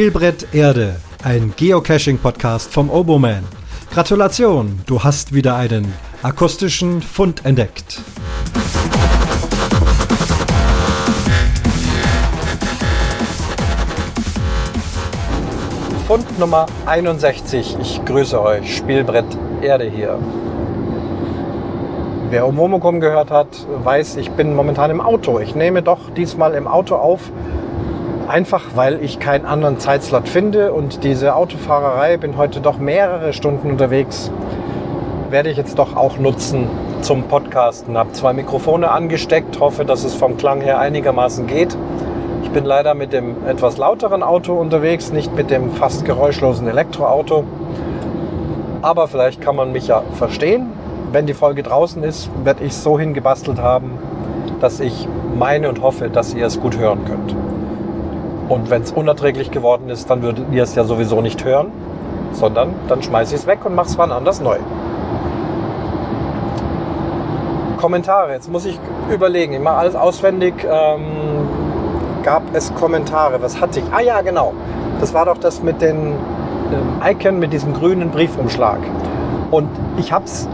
Spielbrett 0.00 0.54
Erde, 0.54 0.96
ein 1.24 1.52
Geocaching-Podcast 1.54 2.72
vom 2.72 2.88
Oboman. 2.88 3.44
Gratulation, 3.92 4.80
du 4.86 5.04
hast 5.04 5.34
wieder 5.34 5.56
einen 5.56 5.92
akustischen 6.22 7.02
Fund 7.02 7.44
entdeckt. 7.44 8.00
Fund 16.06 16.38
Nummer 16.38 16.64
61. 16.86 17.76
Ich 17.82 18.02
grüße 18.02 18.40
euch. 18.40 18.74
Spielbrett 18.74 19.26
Erde 19.60 19.84
hier. 19.84 20.18
Wer 22.30 22.48
Omomokum 22.48 23.00
gehört 23.00 23.30
hat, 23.30 23.48
weiß, 23.84 24.16
ich 24.16 24.30
bin 24.30 24.54
momentan 24.54 24.90
im 24.90 25.02
Auto. 25.02 25.40
Ich 25.40 25.54
nehme 25.54 25.82
doch 25.82 26.08
diesmal 26.16 26.54
im 26.54 26.66
Auto 26.66 26.94
auf, 26.94 27.30
einfach 28.30 28.62
weil 28.76 29.02
ich 29.02 29.18
keinen 29.18 29.44
anderen 29.44 29.78
Zeitslot 29.78 30.28
finde 30.28 30.72
und 30.72 31.04
diese 31.04 31.34
Autofahrerei, 31.34 32.16
bin 32.16 32.36
heute 32.36 32.60
doch 32.60 32.78
mehrere 32.78 33.32
Stunden 33.32 33.70
unterwegs, 33.70 34.30
werde 35.30 35.50
ich 35.50 35.56
jetzt 35.56 35.78
doch 35.78 35.96
auch 35.96 36.18
nutzen 36.18 36.68
zum 37.02 37.24
Podcasten. 37.24 37.98
Habe 37.98 38.12
zwei 38.12 38.32
Mikrofone 38.32 38.90
angesteckt, 38.90 39.58
hoffe, 39.60 39.84
dass 39.84 40.04
es 40.04 40.14
vom 40.14 40.36
Klang 40.36 40.60
her 40.60 40.78
einigermaßen 40.78 41.46
geht. 41.46 41.76
Ich 42.44 42.50
bin 42.50 42.64
leider 42.64 42.94
mit 42.94 43.12
dem 43.12 43.46
etwas 43.46 43.76
lauteren 43.76 44.22
Auto 44.22 44.54
unterwegs, 44.54 45.12
nicht 45.12 45.34
mit 45.34 45.50
dem 45.50 45.70
fast 45.72 46.04
geräuschlosen 46.04 46.68
Elektroauto. 46.68 47.44
Aber 48.82 49.08
vielleicht 49.08 49.40
kann 49.40 49.56
man 49.56 49.72
mich 49.72 49.88
ja 49.88 50.02
verstehen. 50.14 50.72
Wenn 51.12 51.26
die 51.26 51.34
Folge 51.34 51.62
draußen 51.62 52.02
ist, 52.04 52.30
werde 52.44 52.64
ich 52.64 52.70
es 52.72 52.82
so 52.82 52.98
hingebastelt 52.98 53.60
haben, 53.60 53.98
dass 54.60 54.78
ich 54.78 55.08
meine 55.36 55.68
und 55.68 55.82
hoffe, 55.82 56.08
dass 56.08 56.32
ihr 56.34 56.46
es 56.46 56.60
gut 56.60 56.78
hören 56.78 57.04
könnt. 57.04 57.39
Und 58.50 58.68
wenn 58.68 58.82
es 58.82 58.90
unerträglich 58.90 59.52
geworden 59.52 59.88
ist, 59.90 60.10
dann 60.10 60.22
würdet 60.22 60.46
ihr 60.50 60.64
es 60.64 60.74
ja 60.74 60.82
sowieso 60.82 61.20
nicht 61.20 61.44
hören, 61.44 61.70
sondern 62.32 62.74
dann 62.88 63.00
schmeiße 63.00 63.36
ich 63.36 63.42
es 63.42 63.46
weg 63.46 63.60
und 63.64 63.76
mache 63.76 63.86
es 63.86 63.96
wann 63.96 64.10
anders 64.10 64.40
neu. 64.40 64.58
Kommentare, 67.76 68.32
jetzt 68.32 68.50
muss 68.50 68.66
ich 68.66 68.78
überlegen, 69.08 69.52
immer 69.52 69.70
alles 69.70 69.94
auswendig. 69.94 70.54
Ähm, 70.68 71.46
gab 72.24 72.42
es 72.52 72.74
Kommentare? 72.74 73.40
Was 73.40 73.60
hatte 73.60 73.78
ich? 73.78 73.84
Ah 73.92 74.00
ja, 74.00 74.20
genau. 74.20 74.52
Das 74.98 75.14
war 75.14 75.26
doch 75.26 75.38
das 75.38 75.62
mit 75.62 75.80
den 75.80 76.14
ähm, 76.72 77.00
Icon, 77.08 77.38
mit 77.38 77.52
diesem 77.52 77.72
grünen 77.72 78.10
Briefumschlag. 78.10 78.80
Und 79.52 79.68
ich 79.96 80.12
habe 80.12 80.24
es 80.24 80.48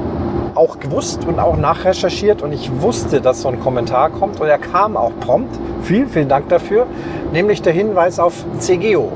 auch 0.56 0.80
gewusst 0.80 1.24
und 1.26 1.38
auch 1.38 1.56
nachrecherchiert 1.56 2.42
und 2.42 2.52
ich 2.52 2.70
wusste, 2.80 3.20
dass 3.20 3.42
so 3.42 3.48
ein 3.48 3.60
Kommentar 3.60 4.10
kommt 4.10 4.40
und 4.40 4.48
er 4.48 4.58
kam 4.58 4.96
auch 4.96 5.12
prompt. 5.20 5.58
Vielen, 5.82 6.08
vielen 6.08 6.28
Dank 6.28 6.48
dafür. 6.48 6.86
Nämlich 7.32 7.62
der 7.62 7.72
Hinweis 7.72 8.18
auf 8.18 8.44
CGO. 8.58 9.12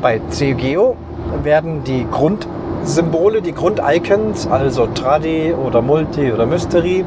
Bei 0.00 0.20
CGO 0.30 0.96
werden 1.42 1.84
die 1.84 2.06
Grundsymbole, 2.10 3.42
die 3.42 3.52
Grundicons, 3.52 4.46
also 4.46 4.86
Tradi 4.86 5.52
oder 5.54 5.82
Multi 5.82 6.32
oder 6.32 6.46
Mystery, 6.46 7.04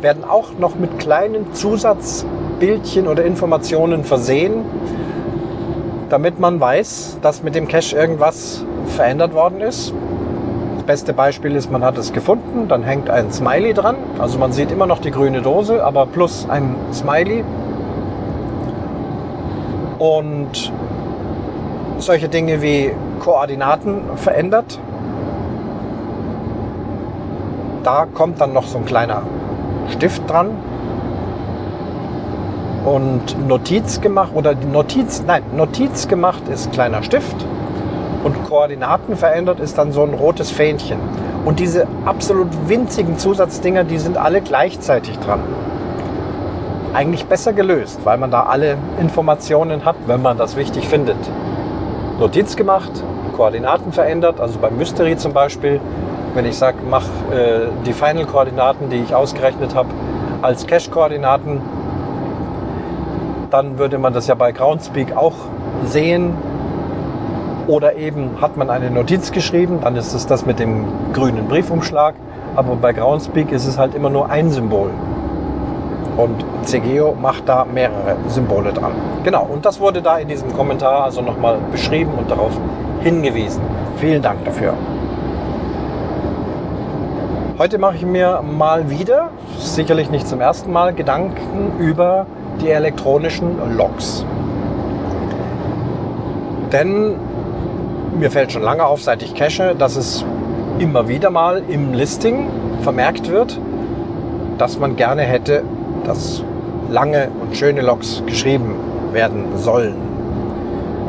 werden 0.00 0.24
auch 0.24 0.50
noch 0.58 0.74
mit 0.74 0.98
kleinen 0.98 1.52
Zusatzbildchen 1.54 3.06
oder 3.06 3.24
Informationen 3.24 4.04
versehen, 4.04 4.64
damit 6.08 6.40
man 6.40 6.60
weiß, 6.60 7.18
dass 7.22 7.42
mit 7.42 7.54
dem 7.54 7.68
Cache 7.68 7.96
irgendwas 7.96 8.64
verändert 8.86 9.32
worden 9.32 9.60
ist 9.60 9.94
das 10.82 10.86
beste 10.98 11.12
Beispiel 11.12 11.54
ist, 11.54 11.70
man 11.70 11.84
hat 11.84 11.96
es 11.96 12.12
gefunden, 12.12 12.66
dann 12.66 12.82
hängt 12.82 13.08
ein 13.08 13.30
Smiley 13.30 13.72
dran. 13.72 13.94
Also 14.18 14.36
man 14.38 14.50
sieht 14.50 14.72
immer 14.72 14.86
noch 14.86 14.98
die 14.98 15.12
grüne 15.12 15.40
Dose, 15.40 15.84
aber 15.84 16.06
plus 16.06 16.48
ein 16.50 16.74
Smiley. 16.92 17.44
Und 20.00 20.72
solche 21.98 22.28
Dinge 22.28 22.62
wie 22.62 22.90
Koordinaten 23.20 24.16
verändert. 24.16 24.80
Da 27.84 28.06
kommt 28.12 28.40
dann 28.40 28.52
noch 28.52 28.66
so 28.66 28.78
ein 28.78 28.84
kleiner 28.84 29.22
Stift 29.88 30.28
dran 30.28 30.50
und 32.84 33.46
Notiz 33.46 34.00
gemacht 34.00 34.32
oder 34.34 34.54
Notiz, 34.54 35.22
nein, 35.24 35.44
Notiz 35.56 36.08
gemacht 36.08 36.42
ist 36.52 36.72
kleiner 36.72 37.04
Stift 37.04 37.36
und 38.24 38.44
Koordinaten 38.44 39.16
verändert, 39.16 39.60
ist 39.60 39.78
dann 39.78 39.92
so 39.92 40.02
ein 40.02 40.14
rotes 40.14 40.50
Fähnchen. 40.50 40.98
Und 41.44 41.58
diese 41.58 41.86
absolut 42.04 42.48
winzigen 42.68 43.18
Zusatzdinger, 43.18 43.84
die 43.84 43.98
sind 43.98 44.16
alle 44.16 44.40
gleichzeitig 44.40 45.18
dran. 45.18 45.40
Eigentlich 46.94 47.26
besser 47.26 47.52
gelöst, 47.52 48.00
weil 48.04 48.18
man 48.18 48.30
da 48.30 48.44
alle 48.44 48.76
Informationen 49.00 49.84
hat, 49.84 49.96
wenn 50.06 50.22
man 50.22 50.38
das 50.38 50.56
wichtig 50.56 50.86
findet. 50.86 51.16
Notiz 52.20 52.54
gemacht, 52.54 52.92
Koordinaten 53.36 53.92
verändert, 53.92 54.40
also 54.40 54.58
beim 54.58 54.76
Mystery 54.76 55.16
zum 55.16 55.32
Beispiel, 55.32 55.80
wenn 56.34 56.44
ich 56.44 56.56
sage, 56.56 56.78
mach 56.88 57.04
äh, 57.32 57.68
die 57.84 57.92
Final-Koordinaten, 57.92 58.90
die 58.90 58.98
ich 58.98 59.14
ausgerechnet 59.14 59.74
habe, 59.74 59.88
als 60.42 60.66
Cache-Koordinaten, 60.66 61.60
dann 63.50 63.78
würde 63.78 63.98
man 63.98 64.12
das 64.12 64.26
ja 64.26 64.34
bei 64.34 64.52
Groundspeak 64.52 65.16
auch 65.16 65.34
sehen, 65.84 66.34
oder 67.66 67.96
eben 67.96 68.40
hat 68.40 68.56
man 68.56 68.70
eine 68.70 68.90
Notiz 68.90 69.32
geschrieben, 69.32 69.78
dann 69.82 69.96
ist 69.96 70.14
es 70.14 70.26
das 70.26 70.46
mit 70.46 70.58
dem 70.58 70.84
grünen 71.12 71.48
Briefumschlag. 71.48 72.14
Aber 72.54 72.76
bei 72.76 72.92
Groundspeak 72.92 73.50
ist 73.52 73.66
es 73.66 73.78
halt 73.78 73.94
immer 73.94 74.10
nur 74.10 74.30
ein 74.30 74.50
Symbol. 74.50 74.90
Und 76.16 76.44
CGO 76.64 77.14
macht 77.20 77.48
da 77.48 77.64
mehrere 77.64 78.16
Symbole 78.28 78.72
dran. 78.72 78.92
Genau, 79.24 79.48
und 79.50 79.64
das 79.64 79.80
wurde 79.80 80.02
da 80.02 80.18
in 80.18 80.28
diesem 80.28 80.52
Kommentar 80.52 81.04
also 81.04 81.22
nochmal 81.22 81.56
beschrieben 81.70 82.12
und 82.18 82.30
darauf 82.30 82.52
hingewiesen. 83.00 83.62
Vielen 83.96 84.20
Dank 84.20 84.44
dafür. 84.44 84.74
Heute 87.58 87.78
mache 87.78 87.96
ich 87.96 88.04
mir 88.04 88.42
mal 88.42 88.90
wieder, 88.90 89.30
sicherlich 89.58 90.10
nicht 90.10 90.26
zum 90.26 90.40
ersten 90.40 90.72
Mal, 90.72 90.92
Gedanken 90.92 91.72
über 91.78 92.26
die 92.60 92.68
elektronischen 92.68 93.76
Logs. 93.76 94.26
Denn 96.72 97.14
mir 98.18 98.30
fällt 98.30 98.52
schon 98.52 98.62
lange 98.62 98.84
auf, 98.84 99.02
seit 99.02 99.22
ich 99.22 99.34
cache, 99.34 99.74
dass 99.76 99.96
es 99.96 100.24
immer 100.78 101.08
wieder 101.08 101.30
mal 101.30 101.62
im 101.68 101.92
Listing 101.92 102.48
vermerkt 102.82 103.30
wird, 103.30 103.58
dass 104.58 104.78
man 104.78 104.96
gerne 104.96 105.22
hätte, 105.22 105.62
dass 106.04 106.42
lange 106.90 107.28
und 107.40 107.56
schöne 107.56 107.80
Logs 107.80 108.22
geschrieben 108.26 108.74
werden 109.12 109.56
sollen. 109.56 109.94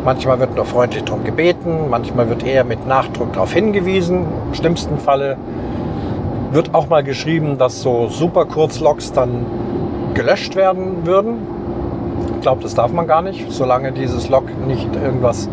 Manchmal 0.05 0.39
wird 0.39 0.55
nur 0.55 0.65
freundlich 0.65 1.03
darum 1.03 1.23
gebeten, 1.23 1.89
manchmal 1.89 2.29
wird 2.29 2.45
eher 2.45 2.63
mit 2.63 2.85
Nachdruck 2.87 3.33
darauf 3.33 3.53
hingewiesen. 3.53 4.25
Im 4.49 4.53
schlimmsten 4.53 4.97
Falle 4.97 5.37
wird 6.51 6.75
auch 6.75 6.89
mal 6.89 7.03
geschrieben, 7.03 7.57
dass 7.57 7.81
so 7.81 8.09
super 8.09 8.45
Kurzlogs 8.45 9.13
dann 9.13 9.45
gelöscht 10.13 10.55
werden 10.55 11.05
würden. 11.05 11.37
Ich 12.35 12.41
glaube, 12.41 12.61
das 12.61 12.75
darf 12.75 12.91
man 12.91 13.07
gar 13.07 13.21
nicht, 13.21 13.49
solange 13.51 13.93
dieses 13.93 14.27
Log 14.27 14.43
nicht 14.67 14.89
irgendwas 14.95 15.47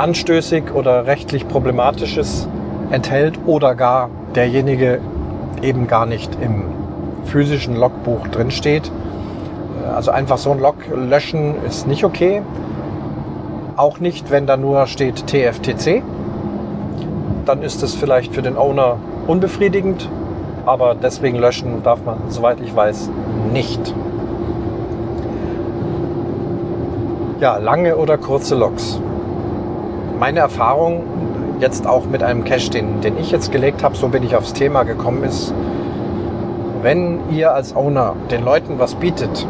anstößig 0.00 0.72
oder 0.72 1.06
rechtlich 1.06 1.46
problematisches 1.46 2.48
enthält 2.90 3.38
oder 3.46 3.74
gar 3.74 4.08
derjenige 4.34 4.98
eben 5.62 5.86
gar 5.86 6.06
nicht 6.06 6.38
im 6.40 6.64
physischen 7.24 7.76
Logbuch 7.76 8.26
drinsteht. 8.28 8.90
Also 9.94 10.10
einfach 10.10 10.38
so 10.38 10.52
ein 10.52 10.58
Log 10.58 10.76
löschen 10.94 11.54
ist 11.66 11.86
nicht 11.86 12.04
okay. 12.04 12.40
Auch 13.76 14.00
nicht, 14.00 14.30
wenn 14.30 14.46
da 14.46 14.56
nur 14.56 14.86
steht 14.86 15.26
TFTC. 15.26 16.02
Dann 17.44 17.62
ist 17.62 17.82
es 17.82 17.94
vielleicht 17.94 18.34
für 18.34 18.42
den 18.42 18.56
Owner 18.56 18.96
unbefriedigend, 19.26 20.08
aber 20.64 20.94
deswegen 20.94 21.38
löschen 21.38 21.82
darf 21.82 22.04
man, 22.04 22.18
soweit 22.28 22.60
ich 22.60 22.74
weiß, 22.74 23.10
nicht. 23.52 23.94
Ja, 27.40 27.58
lange 27.58 27.96
oder 27.96 28.16
kurze 28.16 28.54
Logs 28.54 29.00
meine 30.20 30.40
Erfahrung 30.40 31.02
jetzt 31.60 31.86
auch 31.86 32.04
mit 32.04 32.22
einem 32.22 32.44
Cache, 32.44 32.70
den, 32.70 33.00
den 33.00 33.18
ich 33.18 33.30
jetzt 33.30 33.50
gelegt 33.50 33.82
habe, 33.82 33.96
so 33.96 34.08
bin 34.08 34.22
ich 34.22 34.36
aufs 34.36 34.52
Thema 34.52 34.82
gekommen, 34.82 35.24
ist, 35.24 35.54
wenn 36.82 37.20
ihr 37.30 37.54
als 37.54 37.74
Owner 37.74 38.14
den 38.30 38.44
Leuten 38.44 38.78
was 38.78 38.94
bietet, 38.94 39.46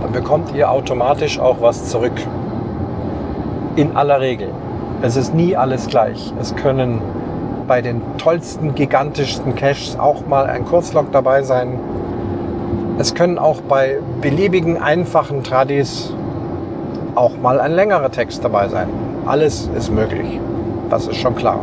dann 0.00 0.12
bekommt 0.12 0.54
ihr 0.54 0.70
automatisch 0.70 1.40
auch 1.40 1.56
was 1.60 1.88
zurück. 1.88 2.12
In 3.74 3.96
aller 3.96 4.20
Regel. 4.20 4.48
Es 5.02 5.16
ist 5.16 5.34
nie 5.34 5.56
alles 5.56 5.88
gleich. 5.88 6.32
Es 6.40 6.54
können 6.54 7.00
bei 7.66 7.82
den 7.82 8.00
tollsten, 8.18 8.76
gigantischsten 8.76 9.56
Caches 9.56 9.98
auch 9.98 10.24
mal 10.26 10.46
ein 10.46 10.64
Kurzlog 10.64 11.10
dabei 11.10 11.42
sein. 11.42 11.80
Es 12.98 13.14
können 13.14 13.38
auch 13.38 13.60
bei 13.62 13.98
beliebigen, 14.20 14.80
einfachen 14.80 15.42
Tradis 15.42 16.14
auch 17.16 17.36
mal 17.38 17.60
ein 17.60 17.72
längerer 17.72 18.10
Text 18.12 18.44
dabei 18.44 18.68
sein. 18.68 18.88
Alles 19.24 19.70
ist 19.76 19.90
möglich. 19.90 20.40
Das 20.90 21.06
ist 21.06 21.16
schon 21.16 21.34
klar. 21.36 21.60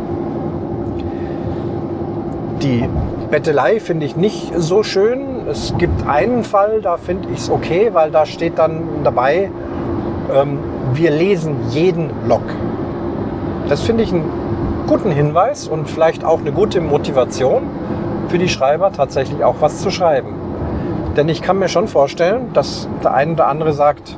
Die 2.62 2.88
Bettelei 3.30 3.80
finde 3.80 4.06
ich 4.06 4.16
nicht 4.16 4.52
so 4.56 4.82
schön. 4.82 5.46
Es 5.48 5.74
gibt 5.78 6.06
einen 6.06 6.42
Fall, 6.42 6.80
da 6.80 6.96
finde 6.96 7.28
ich 7.32 7.40
es 7.40 7.50
okay, 7.50 7.90
weil 7.92 8.10
da 8.10 8.26
steht 8.26 8.58
dann 8.58 8.82
dabei, 9.04 9.50
ähm, 10.34 10.58
wir 10.94 11.10
lesen 11.10 11.56
jeden 11.70 12.10
Log. 12.26 12.42
Das 13.68 13.82
finde 13.82 14.04
ich 14.04 14.12
einen 14.12 14.24
guten 14.86 15.10
Hinweis 15.10 15.68
und 15.68 15.88
vielleicht 15.88 16.24
auch 16.24 16.40
eine 16.40 16.52
gute 16.52 16.80
Motivation 16.80 17.62
für 18.28 18.38
die 18.38 18.48
Schreiber, 18.48 18.90
tatsächlich 18.90 19.44
auch 19.44 19.56
was 19.60 19.80
zu 19.80 19.90
schreiben. 19.90 20.34
Denn 21.16 21.28
ich 21.28 21.42
kann 21.42 21.58
mir 21.58 21.68
schon 21.68 21.88
vorstellen, 21.88 22.52
dass 22.54 22.88
der 23.04 23.14
eine 23.14 23.32
oder 23.32 23.48
andere 23.48 23.72
sagt, 23.72 24.16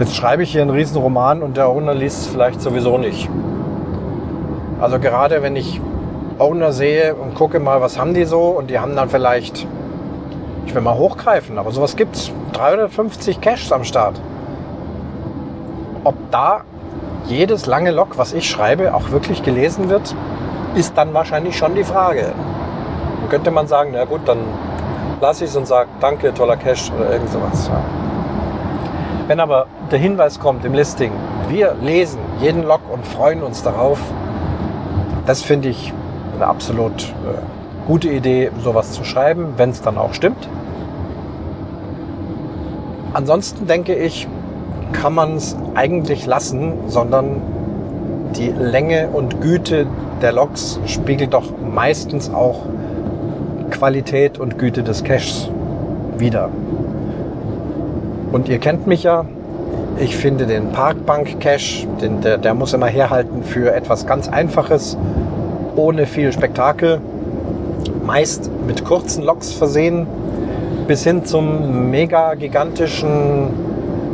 jetzt 0.00 0.16
schreibe 0.16 0.42
ich 0.42 0.52
hier 0.52 0.62
einen 0.62 0.70
Riesenroman 0.70 1.42
und 1.42 1.56
der 1.56 1.68
Owner 1.68 1.94
liest 1.94 2.22
es 2.22 2.26
vielleicht 2.28 2.60
sowieso 2.60 2.98
nicht. 2.98 3.28
Also 4.80 4.98
gerade 4.98 5.42
wenn 5.42 5.56
ich 5.56 5.80
Owner 6.38 6.72
sehe 6.72 7.14
und 7.14 7.34
gucke 7.34 7.60
mal, 7.60 7.82
was 7.82 7.98
haben 7.98 8.14
die 8.14 8.24
so 8.24 8.46
und 8.46 8.70
die 8.70 8.78
haben 8.78 8.96
dann 8.96 9.10
vielleicht, 9.10 9.66
ich 10.66 10.74
will 10.74 10.80
mal 10.80 10.96
hochgreifen, 10.96 11.58
aber 11.58 11.70
sowas 11.70 11.96
gibt 11.96 12.16
es, 12.16 12.32
350 12.54 13.42
Caches 13.42 13.70
am 13.72 13.84
Start. 13.84 14.18
Ob 16.02 16.14
da 16.30 16.62
jedes 17.26 17.66
lange 17.66 17.90
Log, 17.90 18.16
was 18.16 18.32
ich 18.32 18.48
schreibe, 18.48 18.94
auch 18.94 19.10
wirklich 19.10 19.42
gelesen 19.42 19.90
wird, 19.90 20.14
ist 20.74 20.96
dann 20.96 21.12
wahrscheinlich 21.12 21.58
schon 21.58 21.74
die 21.74 21.84
Frage. 21.84 22.32
Dann 23.20 23.28
könnte 23.28 23.50
man 23.50 23.66
sagen, 23.66 23.90
na 23.92 24.06
gut, 24.06 24.22
dann 24.24 24.38
lasse 25.20 25.44
ich 25.44 25.50
es 25.50 25.56
und 25.56 25.66
sage, 25.66 25.90
danke, 26.00 26.32
toller 26.32 26.56
Cache 26.56 26.90
oder 26.98 27.12
irgend 27.12 27.28
sowas. 27.28 27.68
Ja. 27.68 28.09
Wenn 29.30 29.38
aber 29.38 29.68
der 29.92 30.00
Hinweis 30.00 30.40
kommt 30.40 30.64
im 30.64 30.74
Listing, 30.74 31.12
wir 31.48 31.76
lesen 31.80 32.18
jeden 32.40 32.64
Log 32.64 32.80
und 32.92 33.06
freuen 33.06 33.44
uns 33.44 33.62
darauf, 33.62 34.00
das 35.24 35.40
finde 35.40 35.68
ich 35.68 35.92
eine 36.34 36.48
absolut 36.48 37.02
äh, 37.02 37.86
gute 37.86 38.08
Idee, 38.08 38.50
sowas 38.60 38.90
zu 38.90 39.04
schreiben, 39.04 39.54
wenn 39.56 39.70
es 39.70 39.82
dann 39.82 39.98
auch 39.98 40.14
stimmt. 40.14 40.48
Ansonsten 43.12 43.68
denke 43.68 43.94
ich, 43.94 44.26
kann 44.92 45.14
man 45.14 45.36
es 45.36 45.56
eigentlich 45.76 46.26
lassen, 46.26 46.72
sondern 46.88 47.40
die 48.34 48.48
Länge 48.48 49.10
und 49.10 49.40
Güte 49.40 49.86
der 50.22 50.32
Loks 50.32 50.80
spiegelt 50.86 51.34
doch 51.34 51.52
meistens 51.72 52.34
auch 52.34 52.62
Qualität 53.70 54.40
und 54.40 54.58
Güte 54.58 54.82
des 54.82 55.04
Caches 55.04 55.48
wider. 56.18 56.50
Und 58.32 58.48
ihr 58.48 58.58
kennt 58.58 58.86
mich 58.86 59.02
ja, 59.02 59.24
ich 59.98 60.16
finde 60.16 60.46
den 60.46 60.70
Parkbank-Cache, 60.70 61.86
der, 62.22 62.38
der 62.38 62.54
muss 62.54 62.72
immer 62.72 62.86
herhalten 62.86 63.42
für 63.42 63.74
etwas 63.74 64.06
ganz 64.06 64.28
Einfaches, 64.28 64.96
ohne 65.76 66.06
viel 66.06 66.32
Spektakel, 66.32 67.00
meist 68.06 68.50
mit 68.66 68.84
kurzen 68.84 69.24
Loks 69.24 69.52
versehen, 69.52 70.06
bis 70.86 71.04
hin 71.04 71.24
zum 71.24 71.90
mega 71.90 72.34
gigantischen 72.34 73.48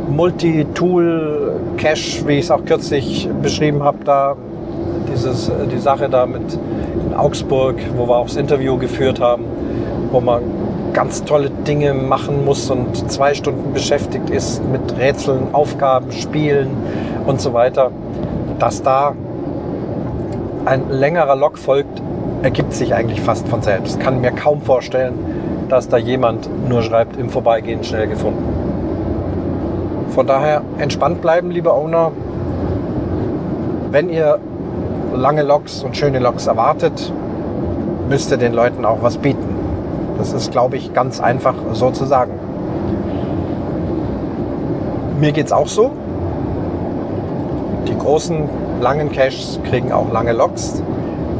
Multi-Tool-Cache, 0.09 2.27
wie 2.27 2.33
ich 2.33 2.45
es 2.45 2.51
auch 2.51 2.65
kürzlich 2.65 3.29
beschrieben 3.41 3.83
habe, 3.83 3.97
da 4.03 4.35
dieses, 5.11 5.51
die 5.71 5.79
Sache 5.79 6.09
da 6.09 6.25
mit 6.25 6.57
in 7.07 7.13
Augsburg, 7.13 7.77
wo 7.95 8.07
wir 8.07 8.15
auch 8.15 8.27
das 8.27 8.35
Interview 8.35 8.77
geführt 8.77 9.19
haben, 9.19 9.43
wo 10.11 10.19
man 10.19 10.41
ganz 10.97 11.23
tolle 11.25 11.51
Dinge 11.51 11.93
machen 11.93 12.43
muss 12.43 12.71
und 12.71 13.11
zwei 13.11 13.35
Stunden 13.35 13.71
beschäftigt 13.71 14.31
ist 14.31 14.63
mit 14.67 14.97
Rätseln, 14.97 15.53
Aufgaben, 15.53 16.11
Spielen 16.11 16.71
und 17.27 17.39
so 17.39 17.53
weiter, 17.53 17.91
dass 18.57 18.81
da 18.81 19.13
ein 20.65 20.89
längerer 20.89 21.35
Log 21.35 21.59
folgt, 21.59 22.01
ergibt 22.41 22.73
sich 22.73 22.95
eigentlich 22.95 23.21
fast 23.21 23.47
von 23.47 23.61
selbst. 23.61 23.99
Kann 23.99 24.21
mir 24.21 24.31
kaum 24.31 24.63
vorstellen, 24.63 25.13
dass 25.69 25.87
da 25.87 25.97
jemand 25.97 26.49
nur 26.67 26.81
schreibt, 26.81 27.15
im 27.17 27.29
Vorbeigehen 27.29 27.83
schnell 27.83 28.07
gefunden. 28.07 28.43
Von 30.09 30.25
daher 30.25 30.63
entspannt 30.79 31.21
bleiben, 31.21 31.51
liebe 31.51 31.71
Owner. 31.73 32.11
Wenn 33.91 34.09
ihr 34.09 34.39
lange 35.15 35.43
Loks 35.43 35.83
und 35.83 35.95
schöne 35.95 36.17
Loks 36.17 36.47
erwartet, 36.47 37.13
müsst 38.09 38.31
ihr 38.31 38.37
den 38.37 38.53
Leuten 38.53 38.83
auch 38.83 39.03
was 39.03 39.19
bieten. 39.19 39.46
Das 40.27 40.43
ist, 40.43 40.51
glaube 40.51 40.75
ich, 40.75 40.93
ganz 40.93 41.21
einfach 41.21 41.53
so 41.71 41.89
zu 41.89 42.03
sagen. 42.03 42.33
Mir 45.21 45.31
geht 45.31 45.45
es 45.45 45.53
auch 45.53 45.67
so. 45.67 45.91
Die 47.87 47.97
großen, 47.97 48.49
langen 48.81 49.09
Caches 49.09 49.57
kriegen 49.69 49.93
auch 49.93 50.11
lange 50.11 50.33
Loks, 50.33 50.83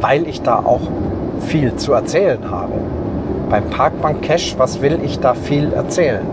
weil 0.00 0.26
ich 0.26 0.40
da 0.40 0.62
auch 0.64 0.80
viel 1.40 1.76
zu 1.76 1.92
erzählen 1.92 2.50
habe. 2.50 2.72
Beim 3.50 3.68
Parkbank 3.68 4.22
Cache, 4.22 4.54
was 4.56 4.80
will 4.80 5.00
ich 5.04 5.20
da 5.20 5.34
viel 5.34 5.74
erzählen? 5.74 6.24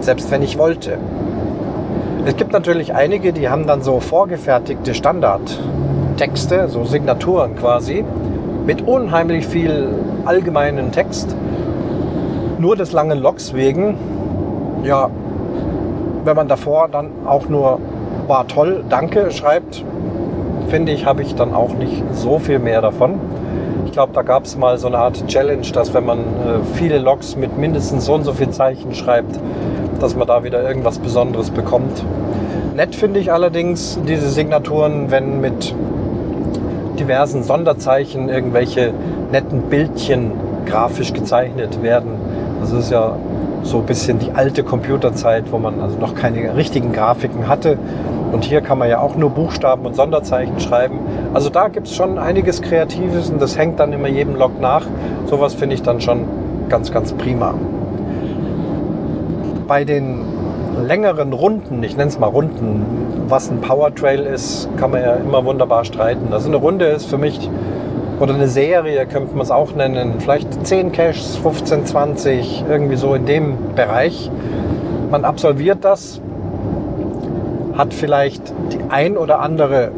Selbst 0.00 0.30
wenn 0.30 0.42
ich 0.42 0.56
wollte. 0.56 0.96
Es 2.24 2.36
gibt 2.36 2.54
natürlich 2.54 2.94
einige, 2.94 3.34
die 3.34 3.50
haben 3.50 3.66
dann 3.66 3.82
so 3.82 4.00
vorgefertigte 4.00 4.94
Standardtexte, 4.94 6.68
so 6.68 6.84
Signaturen 6.84 7.54
quasi, 7.54 8.02
mit 8.66 8.86
unheimlich 8.86 9.46
viel 9.46 9.88
allgemeinen 10.24 10.92
Text. 10.92 11.34
Nur 12.58 12.76
des 12.76 12.92
langen 12.92 13.18
Loks 13.18 13.52
wegen, 13.54 13.96
ja, 14.84 15.10
wenn 16.24 16.36
man 16.36 16.48
davor 16.48 16.88
dann 16.88 17.10
auch 17.26 17.48
nur 17.48 17.78
war 18.26 18.46
toll, 18.48 18.84
danke 18.88 19.30
schreibt, 19.30 19.84
finde 20.68 20.92
ich, 20.92 21.04
habe 21.04 21.22
ich 21.22 21.34
dann 21.34 21.54
auch 21.54 21.74
nicht 21.74 22.02
so 22.12 22.38
viel 22.38 22.58
mehr 22.58 22.80
davon. 22.80 23.20
Ich 23.84 23.92
glaube, 23.92 24.12
da 24.14 24.22
gab 24.22 24.44
es 24.44 24.56
mal 24.56 24.78
so 24.78 24.86
eine 24.86 24.98
Art 24.98 25.26
Challenge, 25.28 25.66
dass 25.72 25.92
wenn 25.92 26.06
man 26.06 26.18
äh, 26.18 26.22
viele 26.74 26.98
Logs 26.98 27.36
mit 27.36 27.58
mindestens 27.58 28.06
so 28.06 28.14
und 28.14 28.24
so 28.24 28.32
viel 28.32 28.50
Zeichen 28.50 28.94
schreibt, 28.94 29.38
dass 30.00 30.16
man 30.16 30.26
da 30.26 30.42
wieder 30.42 30.66
irgendwas 30.66 30.98
Besonderes 30.98 31.50
bekommt. 31.50 32.02
Nett 32.74 32.94
finde 32.96 33.20
ich 33.20 33.30
allerdings 33.30 34.00
diese 34.08 34.30
Signaturen, 34.30 35.10
wenn 35.10 35.40
mit 35.40 35.74
diversen 36.98 37.42
Sonderzeichen 37.42 38.28
irgendwelche 38.28 38.92
netten 39.30 39.62
Bildchen 39.62 40.32
grafisch 40.66 41.12
gezeichnet 41.12 41.82
werden. 41.82 42.10
Das 42.60 42.72
ist 42.72 42.90
ja 42.90 43.16
so 43.62 43.78
ein 43.78 43.86
bisschen 43.86 44.18
die 44.18 44.32
alte 44.32 44.62
Computerzeit, 44.62 45.44
wo 45.50 45.58
man 45.58 45.80
also 45.80 45.98
noch 45.98 46.14
keine 46.14 46.56
richtigen 46.56 46.92
Grafiken 46.92 47.48
hatte. 47.48 47.78
Und 48.32 48.44
hier 48.44 48.60
kann 48.60 48.78
man 48.78 48.88
ja 48.88 48.98
auch 49.00 49.16
nur 49.16 49.30
Buchstaben 49.30 49.86
und 49.86 49.94
Sonderzeichen 49.94 50.58
schreiben. 50.60 50.98
Also 51.32 51.50
da 51.50 51.68
gibt 51.68 51.86
es 51.86 51.94
schon 51.94 52.18
einiges 52.18 52.62
Kreatives 52.62 53.30
und 53.30 53.40
das 53.40 53.56
hängt 53.56 53.78
dann 53.80 53.92
immer 53.92 54.08
jedem 54.08 54.34
Log 54.34 54.60
nach. 54.60 54.86
Sowas 55.26 55.54
finde 55.54 55.74
ich 55.74 55.82
dann 55.82 56.00
schon 56.00 56.24
ganz, 56.68 56.90
ganz 56.92 57.12
prima. 57.12 57.54
Bei 59.68 59.84
den 59.84 60.33
längeren 60.82 61.32
Runden, 61.32 61.82
ich 61.82 61.96
nenne 61.96 62.08
es 62.08 62.18
mal 62.18 62.26
Runden, 62.26 62.84
was 63.28 63.50
ein 63.50 63.60
Powertrail 63.60 64.20
ist, 64.20 64.68
kann 64.76 64.90
man 64.90 65.02
ja 65.02 65.14
immer 65.14 65.44
wunderbar 65.44 65.84
streiten. 65.84 66.32
Also 66.32 66.48
eine 66.48 66.56
Runde 66.56 66.86
ist 66.86 67.06
für 67.06 67.18
mich, 67.18 67.48
oder 68.20 68.34
eine 68.34 68.48
Serie 68.48 69.06
könnte 69.06 69.32
man 69.32 69.42
es 69.42 69.50
auch 69.50 69.74
nennen, 69.74 70.14
vielleicht 70.18 70.66
10 70.66 70.92
Caches, 70.92 71.36
15, 71.36 71.86
20, 71.86 72.64
irgendwie 72.68 72.96
so 72.96 73.14
in 73.14 73.26
dem 73.26 73.56
Bereich. 73.74 74.30
Man 75.10 75.24
absolviert 75.24 75.78
das, 75.84 76.20
hat 77.76 77.92
vielleicht 77.92 78.52
die 78.72 78.78
ein 78.88 79.16
oder 79.16 79.40
andere 79.40 79.90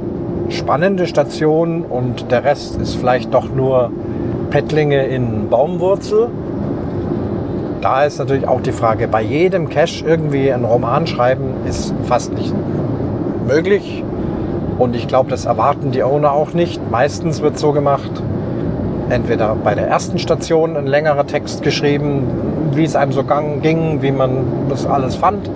spannende 0.49 1.07
Station 1.07 1.83
und 1.83 2.31
der 2.31 2.45
Rest 2.45 2.81
ist 2.81 2.95
vielleicht 2.95 3.35
doch 3.35 3.49
nur 3.55 3.91
Pettlinge 4.51 5.07
in 5.07 5.49
Baumwurzel 5.51 6.29
da 7.87 8.03
ist 8.03 8.19
natürlich 8.19 8.49
auch 8.49 8.61
die 8.61 8.73
Frage, 8.73 9.07
bei 9.07 9.23
jedem 9.23 9.69
Cache 9.69 10.05
irgendwie 10.05 10.53
einen 10.53 10.65
Roman 10.65 11.07
schreiben, 11.07 11.55
ist 11.69 11.95
fast 12.03 12.33
nicht 12.33 12.53
möglich. 13.47 14.03
Und 14.77 14.97
ich 14.97 15.07
glaube, 15.07 15.31
das 15.31 15.45
erwarten 15.45 15.93
die 15.93 16.03
Owner 16.03 16.33
auch 16.33 16.53
nicht. 16.53 16.81
Meistens 16.91 17.43
wird 17.43 17.61
so 17.61 17.71
gemacht, 17.71 18.11
entweder 19.09 19.55
bei 19.55 19.77
der 19.77 19.87
ersten 19.87 20.19
Station 20.19 20.77
ein 20.77 20.89
längerer 20.89 21.29
Text 21.29 21.63
geschrieben, 21.63 22.25
wie 22.73 22.83
es 22.83 22.97
einem 22.97 23.13
so 23.13 23.23
ging, 23.63 24.03
wie 24.03 24.11
man 24.11 24.45
das 24.69 24.85
alles 24.85 25.15
fand. 25.15 25.49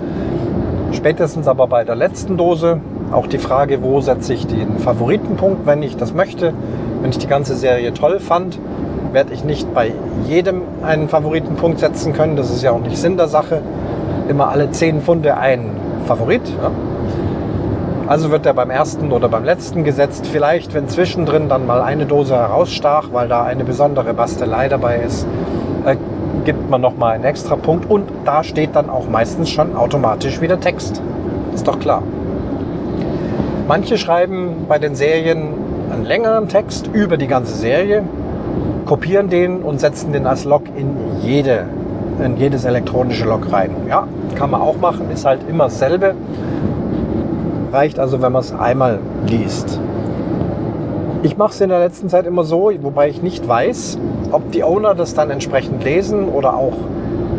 Spätestens 0.93 1.49
aber 1.49 1.67
bei 1.67 1.83
der 1.83 1.95
letzten 1.95 2.37
Dose 2.37 2.79
auch 3.11 3.27
die 3.27 3.39
Frage, 3.39 3.83
wo 3.83 3.99
setze 3.99 4.33
ich 4.33 4.47
den 4.47 4.79
Favoritenpunkt, 4.79 5.65
wenn 5.65 5.83
ich 5.83 5.97
das 5.97 6.13
möchte, 6.13 6.53
wenn 7.01 7.09
ich 7.09 7.17
die 7.17 7.27
ganze 7.27 7.57
Serie 7.57 7.93
toll 7.93 8.21
fand 8.21 8.57
werde 9.13 9.33
ich 9.33 9.43
nicht 9.43 9.73
bei 9.73 9.93
jedem 10.27 10.61
einen 10.83 11.09
Favoritenpunkt 11.09 11.79
setzen 11.79 12.13
können. 12.13 12.35
Das 12.35 12.49
ist 12.49 12.63
ja 12.63 12.71
auch 12.71 12.79
nicht 12.79 12.97
Sinn 12.97 13.17
der 13.17 13.27
Sache. 13.27 13.61
Immer 14.29 14.49
alle 14.49 14.71
10 14.71 15.01
Funde 15.01 15.37
ein 15.37 15.71
Favorit. 16.05 16.41
Ja. 16.47 16.71
Also 18.07 18.31
wird 18.31 18.45
er 18.45 18.53
beim 18.53 18.69
ersten 18.69 19.11
oder 19.11 19.29
beim 19.29 19.45
letzten 19.45 19.83
gesetzt. 19.83 20.27
Vielleicht, 20.27 20.73
wenn 20.73 20.87
zwischendrin 20.87 21.47
dann 21.47 21.65
mal 21.65 21.81
eine 21.81 22.05
Dose 22.05 22.35
herausstach, 22.35 23.09
weil 23.11 23.27
da 23.27 23.43
eine 23.43 23.63
besondere 23.63 24.13
Bastelei 24.13 24.67
dabei 24.67 24.97
ist, 24.97 25.25
äh, 25.85 25.95
gibt 26.43 26.69
man 26.69 26.81
nochmal 26.81 27.13
einen 27.13 27.23
extra 27.23 27.55
Punkt. 27.55 27.89
Und 27.89 28.09
da 28.25 28.43
steht 28.43 28.75
dann 28.75 28.89
auch 28.89 29.07
meistens 29.07 29.49
schon 29.49 29.75
automatisch 29.75 30.41
wieder 30.41 30.59
Text. 30.59 31.01
Ist 31.53 31.67
doch 31.67 31.79
klar. 31.79 32.03
Manche 33.67 33.97
schreiben 33.97 34.65
bei 34.67 34.79
den 34.79 34.95
Serien 34.95 35.53
einen 35.91 36.05
längeren 36.05 36.47
Text 36.49 36.89
über 36.91 37.17
die 37.17 37.27
ganze 37.27 37.55
Serie 37.55 38.03
kopieren 38.91 39.29
den 39.29 39.61
und 39.61 39.79
setzen 39.79 40.11
den 40.11 40.27
als 40.27 40.43
Log 40.43 40.63
in 40.75 40.97
jede 41.21 41.63
in 42.21 42.35
jedes 42.35 42.65
elektronische 42.65 43.23
Log 43.23 43.49
rein. 43.49 43.69
Ja, 43.87 44.05
kann 44.35 44.51
man 44.51 44.59
auch 44.59 44.75
machen, 44.81 45.09
ist 45.13 45.23
halt 45.23 45.39
immer 45.47 45.63
dasselbe. 45.65 46.13
Reicht 47.71 47.99
also, 47.99 48.21
wenn 48.21 48.33
man 48.33 48.41
es 48.41 48.53
einmal 48.53 48.99
liest. 49.27 49.79
Ich 51.23 51.37
mache 51.37 51.51
es 51.51 51.61
in 51.61 51.69
der 51.69 51.79
letzten 51.79 52.09
Zeit 52.09 52.25
immer 52.25 52.43
so, 52.43 52.69
wobei 52.81 53.07
ich 53.07 53.21
nicht 53.21 53.47
weiß, 53.47 53.97
ob 54.33 54.51
die 54.51 54.61
Owner 54.61 54.93
das 54.93 55.13
dann 55.13 55.29
entsprechend 55.29 55.85
lesen 55.85 56.27
oder 56.27 56.57
auch 56.57 56.75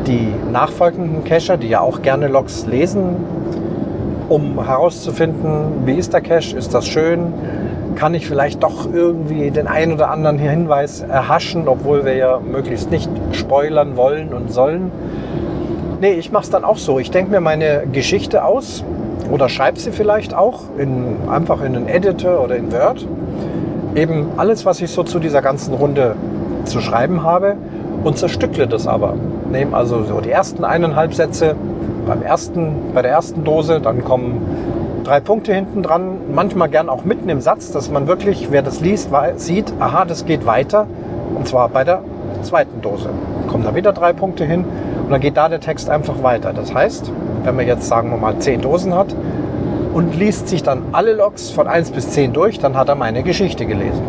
die 0.07 0.33
nachfolgenden 0.51 1.23
Cacher, 1.25 1.59
die 1.59 1.69
ja 1.69 1.83
auch 1.83 2.01
gerne 2.01 2.29
Logs 2.29 2.65
lesen, 2.65 3.17
um 4.31 4.65
herauszufinden, 4.65 5.85
wie 5.85 5.97
ist 5.97 6.15
der 6.15 6.23
Cache, 6.23 6.57
ist 6.57 6.73
das 6.73 6.89
schön, 6.89 7.35
kann 7.95 8.15
ich 8.15 8.27
vielleicht 8.27 8.63
doch 8.63 8.93
irgendwie 8.93 9.51
den 9.51 9.67
einen 9.67 9.93
oder 9.93 10.11
anderen 10.11 10.39
Hinweis 10.39 11.01
erhaschen, 11.01 11.69
obwohl 11.69 12.05
wir 12.05 12.15
ja 12.15 12.41
möglichst 12.41 12.91
nicht 12.91 13.11
spoilern 13.33 13.97
wollen 13.97 14.33
und 14.33 14.53
sollen. 14.53 14.91
Nee, 16.01 16.13
ich 16.13 16.33
mache 16.33 16.45
es 16.45 16.51
dann 16.51 16.65
auch 16.65 16.79
so. 16.79 16.99
Ich 16.99 17.11
denke 17.11 17.31
mir 17.31 17.41
meine 17.41 17.85
Geschichte 17.91 18.45
aus 18.45 18.85
oder 19.31 19.49
schreibe 19.49 19.79
sie 19.79 19.93
vielleicht 19.93 20.35
auch 20.35 20.63
in, 20.77 21.17
einfach 21.31 21.63
in 21.63 21.77
einen 21.77 21.89
Editor 21.89 22.43
oder 22.43 22.57
in 22.57 22.73
Word. 22.73 23.07
Eben 23.95 24.31
alles, 24.37 24.67
was 24.67 24.81
ich 24.81 24.91
so 24.91 25.03
zu 25.03 25.19
dieser 25.19 25.43
ganzen 25.43 25.75
Runde 25.75 26.17
zu 26.65 26.81
schreiben 26.81 27.23
habe 27.23 27.57
und 28.05 28.19
zerstückle 28.19 28.67
das 28.67 28.87
aber. 28.87 29.15
Nehme 29.51 29.77
also 29.77 30.03
so 30.05 30.21
die 30.21 30.31
ersten 30.31 30.65
eineinhalb 30.65 31.15
Sätze 31.15 31.55
beim 32.07 32.23
ersten, 32.23 32.93
bei 32.95 33.03
der 33.03 33.13
ersten 33.13 33.45
Dose, 33.45 33.81
dann 33.81 34.05
kommen 34.05 34.52
drei 35.05 35.21
Punkte 35.21 35.55
hinten 35.55 35.83
dran, 35.83 36.19
manchmal 36.33 36.69
gern 36.69 36.89
auch 36.89 37.05
mitten 37.05 37.29
im 37.29 37.41
Satz, 37.41 37.73
dass 37.73 37.91
man 37.91 38.07
wirklich, 38.07 38.49
wer 38.51 38.63
das 38.63 38.81
liest, 38.81 39.11
sieht, 39.37 39.73
aha, 39.81 40.05
das 40.05 40.25
geht 40.25 40.47
weiter. 40.47 40.87
Und 41.35 41.49
zwar 41.49 41.69
bei 41.69 41.85
der 41.85 42.03
zweiten 42.43 42.81
Dose. 42.81 43.09
Kommen 43.49 43.65
da 43.65 43.75
wieder 43.75 43.93
drei 43.93 44.13
Punkte 44.13 44.45
hin 44.45 44.65
und 45.05 45.11
dann 45.11 45.21
geht 45.21 45.37
da 45.37 45.49
der 45.49 45.61
Text 45.61 45.91
einfach 45.91 46.23
weiter. 46.23 46.53
Das 46.53 46.73
heißt, 46.75 47.11
wenn 47.45 47.57
man 47.57 47.67
jetzt 47.67 47.87
sagen 47.89 48.11
wir 48.11 48.17
mal 48.17 48.39
zehn 48.39 48.61
Dosen 48.61 48.95
hat 48.95 49.15
und 49.93 50.17
liest 50.17 50.49
sich 50.49 50.63
dann 50.63 50.83
alle 50.93 51.15
Logs 51.15 51.51
von 51.51 51.67
1 51.67 51.91
bis 51.91 52.11
10 52.11 52.33
durch, 52.33 52.59
dann 52.59 52.77
hat 52.77 52.89
er 52.89 52.95
meine 52.95 53.23
Geschichte 53.23 53.67
gelesen. 53.67 54.03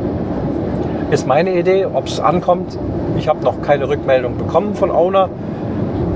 Ist 1.11 1.27
meine 1.27 1.57
Idee, 1.57 1.85
ob 1.85 2.07
es 2.07 2.19
ankommt. 2.19 2.77
Ich 3.17 3.27
habe 3.27 3.43
noch 3.43 3.61
keine 3.61 3.87
Rückmeldung 3.87 4.37
bekommen 4.37 4.75
von 4.75 4.91
Owner 4.91 5.29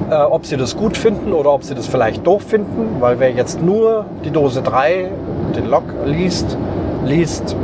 äh, 0.09 0.15
ob 0.15 0.45
sie 0.45 0.57
das 0.57 0.77
gut 0.77 0.97
finden 0.97 1.33
oder 1.33 1.51
ob 1.53 1.63
sie 1.63 1.75
das 1.75 1.87
vielleicht 1.87 2.25
doof 2.25 2.43
finden, 2.43 2.97
weil 2.99 3.19
wer 3.19 3.31
jetzt 3.31 3.61
nur 3.61 4.05
die 4.23 4.31
Dose 4.31 4.61
3, 4.61 5.09
den 5.55 5.69
Log 5.69 5.83
liest, 6.05 6.57
liest 7.05 7.55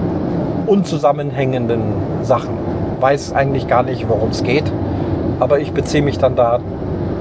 unzusammenhängenden 0.68 1.82
Sachen, 2.22 2.58
weiß 3.00 3.34
eigentlich 3.34 3.68
gar 3.68 3.84
nicht, 3.84 4.08
worum 4.10 4.30
es 4.30 4.44
geht. 4.44 4.72
Aber 5.40 5.60
ich 5.60 5.72
beziehe 5.72 6.04
mich 6.04 6.18
dann 6.18 6.36
da 6.36 6.60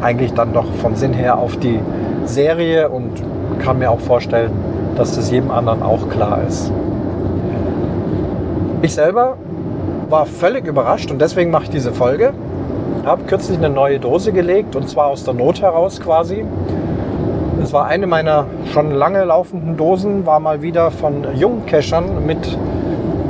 eigentlich 0.00 0.32
dann 0.34 0.52
doch 0.52 0.72
vom 0.80 0.96
Sinn 0.96 1.12
her 1.12 1.38
auf 1.38 1.56
die 1.56 1.78
Serie 2.24 2.88
und 2.88 3.10
kann 3.60 3.78
mir 3.78 3.90
auch 3.90 4.00
vorstellen, 4.00 4.50
dass 4.96 5.16
das 5.16 5.30
jedem 5.30 5.50
anderen 5.50 5.82
auch 5.82 6.08
klar 6.08 6.40
ist. 6.46 6.70
Ich 8.82 8.94
selber 8.94 9.36
war 10.08 10.26
völlig 10.26 10.66
überrascht 10.66 11.10
und 11.10 11.20
deswegen 11.20 11.50
mache 11.50 11.64
ich 11.64 11.70
diese 11.70 11.92
Folge 11.92 12.32
habe 13.04 13.24
kürzlich 13.24 13.58
eine 13.58 13.70
neue 13.70 13.98
Dose 13.98 14.32
gelegt 14.32 14.76
und 14.76 14.88
zwar 14.88 15.06
aus 15.06 15.24
der 15.24 15.34
Not 15.34 15.60
heraus 15.60 16.00
quasi. 16.00 16.44
Es 17.62 17.72
war 17.72 17.86
eine 17.86 18.06
meiner 18.06 18.46
schon 18.72 18.90
lange 18.90 19.24
laufenden 19.24 19.76
Dosen, 19.76 20.26
war 20.26 20.40
mal 20.40 20.62
wieder 20.62 20.90
von 20.90 21.24
Jungcachern 21.36 22.26
mit 22.26 22.58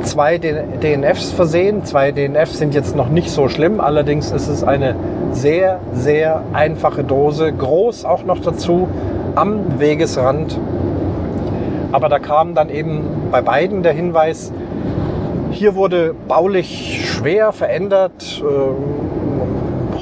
zwei 0.03 0.37
DNFs 0.37 1.31
versehen. 1.31 1.85
Zwei 1.85 2.11
DNFs 2.11 2.57
sind 2.57 2.73
jetzt 2.73 2.95
noch 2.95 3.09
nicht 3.09 3.29
so 3.29 3.47
schlimm, 3.47 3.79
allerdings 3.79 4.31
ist 4.31 4.47
es 4.47 4.63
eine 4.63 4.95
sehr, 5.31 5.79
sehr 5.93 6.41
einfache 6.53 7.03
Dose, 7.03 7.51
groß 7.51 8.05
auch 8.05 8.23
noch 8.23 8.39
dazu, 8.39 8.87
am 9.35 9.79
Wegesrand. 9.79 10.59
Aber 11.91 12.09
da 12.09 12.19
kam 12.19 12.55
dann 12.55 12.69
eben 12.69 13.01
bei 13.31 13.41
beiden 13.41 13.83
der 13.83 13.93
Hinweis, 13.93 14.51
hier 15.51 15.75
wurde 15.75 16.15
baulich 16.27 17.05
schwer 17.05 17.51
verändert, 17.51 18.43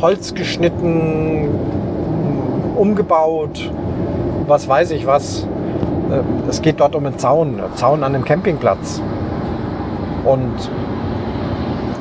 Holz 0.01 0.34
geschnitten, 0.34 1.48
umgebaut, 2.75 3.72
was 4.48 4.67
weiß 4.67 4.91
ich 4.91 5.05
was. 5.05 5.48
Äh, 6.10 6.50
es 6.50 6.62
geht 6.62 6.79
dort 6.79 6.96
um 6.96 7.05
einen 7.05 7.20
Zaun, 7.20 7.60
einen 7.60 7.75
Zaun 7.75 8.03
an 8.03 8.15
einem 8.15 8.25
Campingplatz. 8.25 9.01
Und 10.25 10.53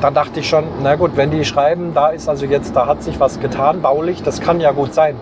dann 0.01 0.15
dachte 0.15 0.39
ich 0.39 0.49
schon, 0.49 0.63
na 0.81 0.95
gut, 0.95 1.11
wenn 1.15 1.29
die 1.29 1.45
schreiben, 1.45 1.91
da 1.93 2.09
ist 2.09 2.27
also 2.27 2.47
jetzt, 2.47 2.75
da 2.75 2.87
hat 2.87 3.03
sich 3.03 3.19
was 3.19 3.39
getan, 3.39 3.81
baulich, 3.81 4.23
das 4.23 4.41
kann 4.41 4.59
ja 4.59 4.71
gut 4.71 4.95
sein. 4.95 5.15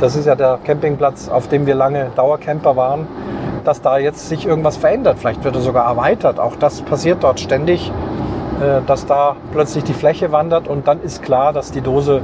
Das 0.00 0.16
ist 0.16 0.26
ja 0.26 0.34
der 0.34 0.58
Campingplatz, 0.64 1.28
auf 1.28 1.46
dem 1.46 1.66
wir 1.66 1.76
lange 1.76 2.10
Dauercamper 2.16 2.74
waren, 2.74 3.06
dass 3.64 3.80
da 3.80 3.98
jetzt 3.98 4.28
sich 4.28 4.44
irgendwas 4.44 4.76
verändert. 4.76 5.18
Vielleicht 5.20 5.44
wird 5.44 5.54
er 5.54 5.60
sogar 5.60 5.86
erweitert. 5.86 6.40
Auch 6.40 6.56
das 6.56 6.82
passiert 6.82 7.22
dort 7.22 7.38
ständig. 7.38 7.92
Äh, 8.62 8.80
dass 8.86 9.06
da 9.06 9.34
plötzlich 9.52 9.82
die 9.84 9.92
Fläche 9.92 10.30
wandert 10.30 10.68
und 10.68 10.86
dann 10.86 11.02
ist 11.02 11.22
klar, 11.22 11.52
dass 11.52 11.72
die 11.72 11.80
Dose 11.80 12.22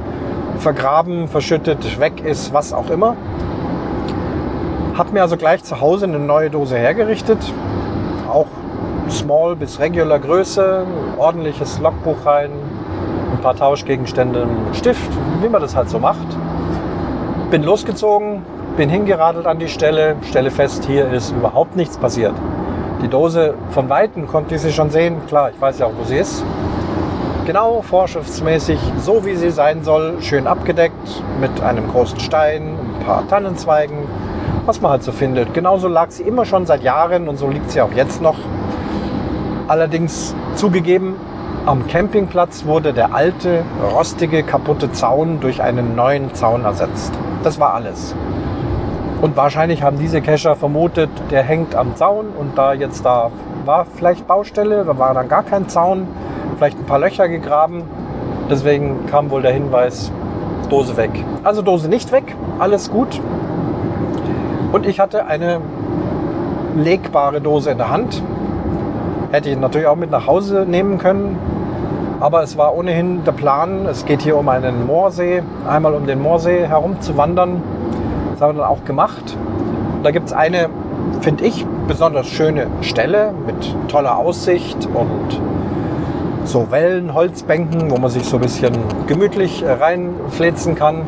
vergraben, 0.59 1.27
verschüttet, 1.27 1.99
weg 1.99 2.23
ist, 2.23 2.53
was 2.53 2.71
auch 2.71 2.89
immer. 2.89 3.15
Hab 4.97 5.11
mir 5.11 5.21
also 5.21 5.35
gleich 5.35 5.63
zu 5.63 5.81
Hause 5.81 6.05
eine 6.05 6.19
neue 6.19 6.49
Dose 6.49 6.77
hergerichtet, 6.77 7.39
auch 8.29 8.47
Small 9.09 9.55
bis 9.55 9.79
Regular 9.79 10.19
Größe, 10.19 10.85
ordentliches 11.17 11.79
Logbuch 11.79 12.25
rein, 12.25 12.51
ein 13.33 13.41
paar 13.41 13.55
Tauschgegenstände, 13.55 14.43
einen 14.43 14.73
Stift, 14.73 15.11
wie 15.41 15.49
man 15.49 15.61
das 15.61 15.75
halt 15.75 15.89
so 15.89 15.99
macht. 15.99 16.27
Bin 17.51 17.63
losgezogen, 17.63 18.43
bin 18.77 18.89
hingeradelt 18.89 19.45
an 19.45 19.59
die 19.59 19.67
Stelle, 19.67 20.15
stelle 20.21 20.51
fest, 20.51 20.85
hier 20.85 21.11
ist 21.11 21.31
überhaupt 21.31 21.75
nichts 21.75 21.97
passiert. 21.97 22.35
Die 23.01 23.07
Dose 23.07 23.53
von 23.69 23.87
Weitem 23.89 24.27
konnte 24.27 24.55
ich 24.55 24.61
sie 24.61 24.73
schon 24.73 24.89
sehen. 24.89 25.25
Klar, 25.27 25.51
ich 25.51 25.61
weiß 25.61 25.79
ja 25.79 25.85
auch, 25.85 25.93
wo 25.97 26.03
sie 26.03 26.17
ist. 26.17 26.43
Genau 27.45 27.81
vorschriftsmäßig, 27.81 28.77
so 28.99 29.25
wie 29.25 29.35
sie 29.35 29.51
sein 29.51 29.83
soll, 29.83 30.21
schön 30.21 30.47
abgedeckt 30.47 31.23
mit 31.39 31.61
einem 31.61 31.87
großen 31.89 32.19
Stein, 32.19 32.75
ein 32.77 33.05
paar 33.05 33.27
Tannenzweigen, 33.27 33.97
was 34.65 34.81
man 34.81 34.91
halt 34.91 35.03
so 35.03 35.11
findet. 35.13 35.53
Genauso 35.53 35.87
lag 35.87 36.11
sie 36.11 36.23
immer 36.23 36.45
schon 36.45 36.65
seit 36.65 36.83
Jahren 36.83 37.29
und 37.29 37.37
so 37.37 37.47
liegt 37.47 37.71
sie 37.71 37.81
auch 37.81 37.93
jetzt 37.93 38.21
noch. 38.21 38.35
Allerdings 39.67 40.35
zugegeben, 40.55 41.15
am 41.65 41.87
Campingplatz 41.87 42.65
wurde 42.65 42.93
der 42.93 43.15
alte, 43.15 43.63
rostige, 43.93 44.43
kaputte 44.43 44.91
Zaun 44.91 45.39
durch 45.39 45.61
einen 45.61 45.95
neuen 45.95 46.33
Zaun 46.33 46.65
ersetzt. 46.65 47.13
Das 47.43 47.59
war 47.59 47.73
alles. 47.73 48.13
Und 49.21 49.35
wahrscheinlich 49.35 49.83
haben 49.83 49.99
diese 49.99 50.21
Cacher 50.21 50.55
vermutet, 50.55 51.09
der 51.29 51.43
hängt 51.43 51.75
am 51.75 51.97
Zaun 51.97 52.27
und 52.37 52.57
da 52.57 52.73
jetzt 52.73 53.03
da 53.03 53.31
war 53.65 53.85
vielleicht 53.85 54.27
Baustelle, 54.27 54.85
da 54.85 54.97
war 54.97 55.13
dann 55.13 55.27
gar 55.27 55.43
kein 55.43 55.67
Zaun, 55.67 56.07
vielleicht 56.57 56.79
ein 56.79 56.85
paar 56.85 56.99
Löcher 56.99 57.27
gegraben. 57.27 57.83
Deswegen 58.49 59.05
kam 59.07 59.29
wohl 59.29 59.41
der 59.41 59.51
Hinweis, 59.51 60.09
Dose 60.69 60.95
weg. 60.95 61.11
Also 61.43 61.61
Dose 61.61 61.89
nicht 61.89 62.13
weg, 62.13 62.33
alles 62.59 62.89
gut. 62.89 63.19
Und 64.71 64.85
ich 64.85 65.01
hatte 65.01 65.25
eine 65.25 65.59
legbare 66.77 67.41
Dose 67.41 67.71
in 67.71 67.77
der 67.77 67.89
Hand. 67.89 68.23
Hätte 69.31 69.49
ich 69.49 69.57
natürlich 69.57 69.87
auch 69.87 69.97
mit 69.97 70.11
nach 70.11 70.27
Hause 70.27 70.65
nehmen 70.65 70.97
können. 70.97 71.37
Aber 72.21 72.41
es 72.41 72.57
war 72.57 72.73
ohnehin 72.73 73.23
der 73.25 73.31
Plan, 73.33 73.85
es 73.85 74.05
geht 74.05 74.21
hier 74.21 74.37
um 74.37 74.47
einen 74.47 74.87
Moorsee, 74.87 75.43
einmal 75.67 75.93
um 75.93 76.05
den 76.05 76.21
Moorsee 76.21 76.67
herum 76.67 77.01
zu 77.01 77.17
wandern 77.17 77.61
das 78.39 78.47
haben 78.47 78.55
wir 78.55 78.61
dann 78.61 78.71
auch 78.71 78.85
gemacht. 78.85 79.37
Da 80.01 80.11
gibt 80.11 80.27
es 80.27 80.33
eine, 80.33 80.69
finde 81.19 81.43
ich, 81.43 81.65
besonders 81.89 82.27
schöne 82.27 82.67
Stelle 82.79 83.33
mit 83.45 83.75
toller 83.89 84.17
Aussicht 84.17 84.87
und 84.93 85.41
so 86.45 86.71
Wellenholzbänken, 86.71 87.91
wo 87.91 87.97
man 87.97 88.09
sich 88.09 88.23
so 88.23 88.37
ein 88.37 88.41
bisschen 88.41 88.77
gemütlich 89.07 89.65
reinflitzen 89.67 90.75
kann. 90.75 91.01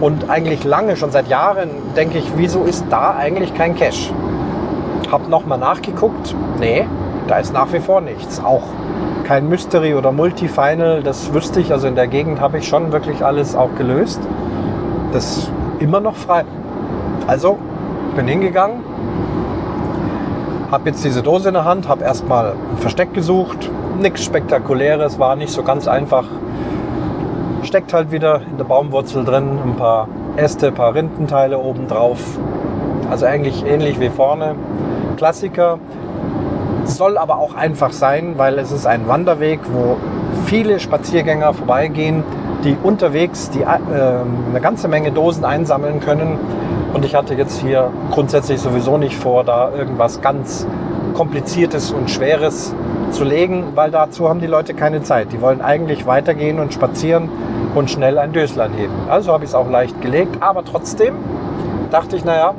Und 0.00 0.28
eigentlich 0.28 0.64
lange, 0.64 0.96
schon 0.96 1.10
seit 1.10 1.28
Jahren, 1.28 1.70
denke 1.96 2.18
ich, 2.18 2.32
wieso 2.36 2.64
ist 2.64 2.84
da 2.90 3.16
eigentlich 3.16 3.54
kein 3.54 3.74
Cache? 3.74 4.12
Hab 5.10 5.26
nochmal 5.26 5.58
nachgeguckt. 5.58 6.34
Nee, 6.60 6.86
da 7.28 7.38
ist 7.38 7.54
nach 7.54 7.72
wie 7.72 7.80
vor 7.80 8.02
nichts. 8.02 8.44
Auch 8.44 8.64
kein 9.24 9.48
Mystery 9.48 9.94
oder 9.94 10.12
Multi-Final, 10.12 11.02
das 11.02 11.32
wüsste 11.32 11.60
ich. 11.60 11.72
Also 11.72 11.88
in 11.88 11.94
der 11.94 12.08
Gegend 12.08 12.42
habe 12.42 12.58
ich 12.58 12.68
schon 12.68 12.92
wirklich 12.92 13.24
alles 13.24 13.56
auch 13.56 13.74
gelöst. 13.78 14.20
Das 15.12 15.50
immer 15.78 16.00
noch 16.00 16.16
frei. 16.16 16.44
Also 17.28 17.58
bin 18.16 18.26
hingegangen, 18.26 18.82
habe 20.70 20.88
jetzt 20.88 21.04
diese 21.04 21.22
Dose 21.22 21.48
in 21.48 21.54
der 21.54 21.66
Hand, 21.66 21.86
habe 21.86 22.02
erstmal 22.02 22.52
ein 22.52 22.78
Versteck 22.78 23.12
gesucht. 23.12 23.70
Nichts 24.00 24.24
Spektakuläres, 24.24 25.18
war 25.18 25.36
nicht 25.36 25.52
so 25.52 25.62
ganz 25.62 25.86
einfach. 25.88 26.24
Steckt 27.64 27.92
halt 27.92 28.12
wieder 28.12 28.40
in 28.50 28.56
der 28.56 28.64
Baumwurzel 28.64 29.26
drin, 29.26 29.58
ein 29.62 29.76
paar 29.76 30.08
Äste, 30.36 30.68
ein 30.68 30.74
paar 30.74 30.94
Rindenteile 30.94 31.58
oben 31.58 31.86
drauf. 31.86 32.18
Also 33.10 33.26
eigentlich 33.26 33.62
ähnlich 33.66 34.00
wie 34.00 34.08
vorne. 34.08 34.54
Klassiker. 35.18 35.78
Soll 36.84 37.18
aber 37.18 37.36
auch 37.36 37.54
einfach 37.54 37.92
sein, 37.92 38.34
weil 38.38 38.58
es 38.58 38.72
ist 38.72 38.86
ein 38.86 39.06
Wanderweg, 39.06 39.60
wo 39.70 39.98
viele 40.46 40.80
Spaziergänger 40.80 41.52
vorbeigehen 41.52 42.24
die 42.64 42.76
unterwegs 42.82 43.50
die, 43.50 43.60
äh, 43.60 43.66
eine 43.66 44.60
ganze 44.60 44.88
Menge 44.88 45.12
Dosen 45.12 45.44
einsammeln 45.44 46.00
können. 46.00 46.38
Und 46.92 47.04
ich 47.04 47.14
hatte 47.14 47.34
jetzt 47.34 47.60
hier 47.60 47.90
grundsätzlich 48.10 48.60
sowieso 48.60 48.96
nicht 48.96 49.16
vor, 49.16 49.44
da 49.44 49.70
irgendwas 49.76 50.20
ganz 50.20 50.66
Kompliziertes 51.14 51.90
und 51.90 52.10
Schweres 52.10 52.74
zu 53.10 53.24
legen, 53.24 53.64
weil 53.74 53.90
dazu 53.90 54.28
haben 54.28 54.40
die 54.40 54.46
Leute 54.46 54.74
keine 54.74 55.02
Zeit. 55.02 55.32
Die 55.32 55.40
wollen 55.40 55.60
eigentlich 55.60 56.06
weitergehen 56.06 56.60
und 56.60 56.72
spazieren 56.72 57.28
und 57.74 57.90
schnell 57.90 58.18
ein 58.18 58.32
Döslein 58.32 58.72
heben. 58.72 58.92
Also 59.08 59.32
habe 59.32 59.44
ich 59.44 59.50
es 59.50 59.54
auch 59.54 59.68
leicht 59.68 60.00
gelegt, 60.00 60.36
aber 60.40 60.64
trotzdem 60.64 61.14
dachte 61.90 62.16
ich, 62.16 62.24
naja, 62.24 62.54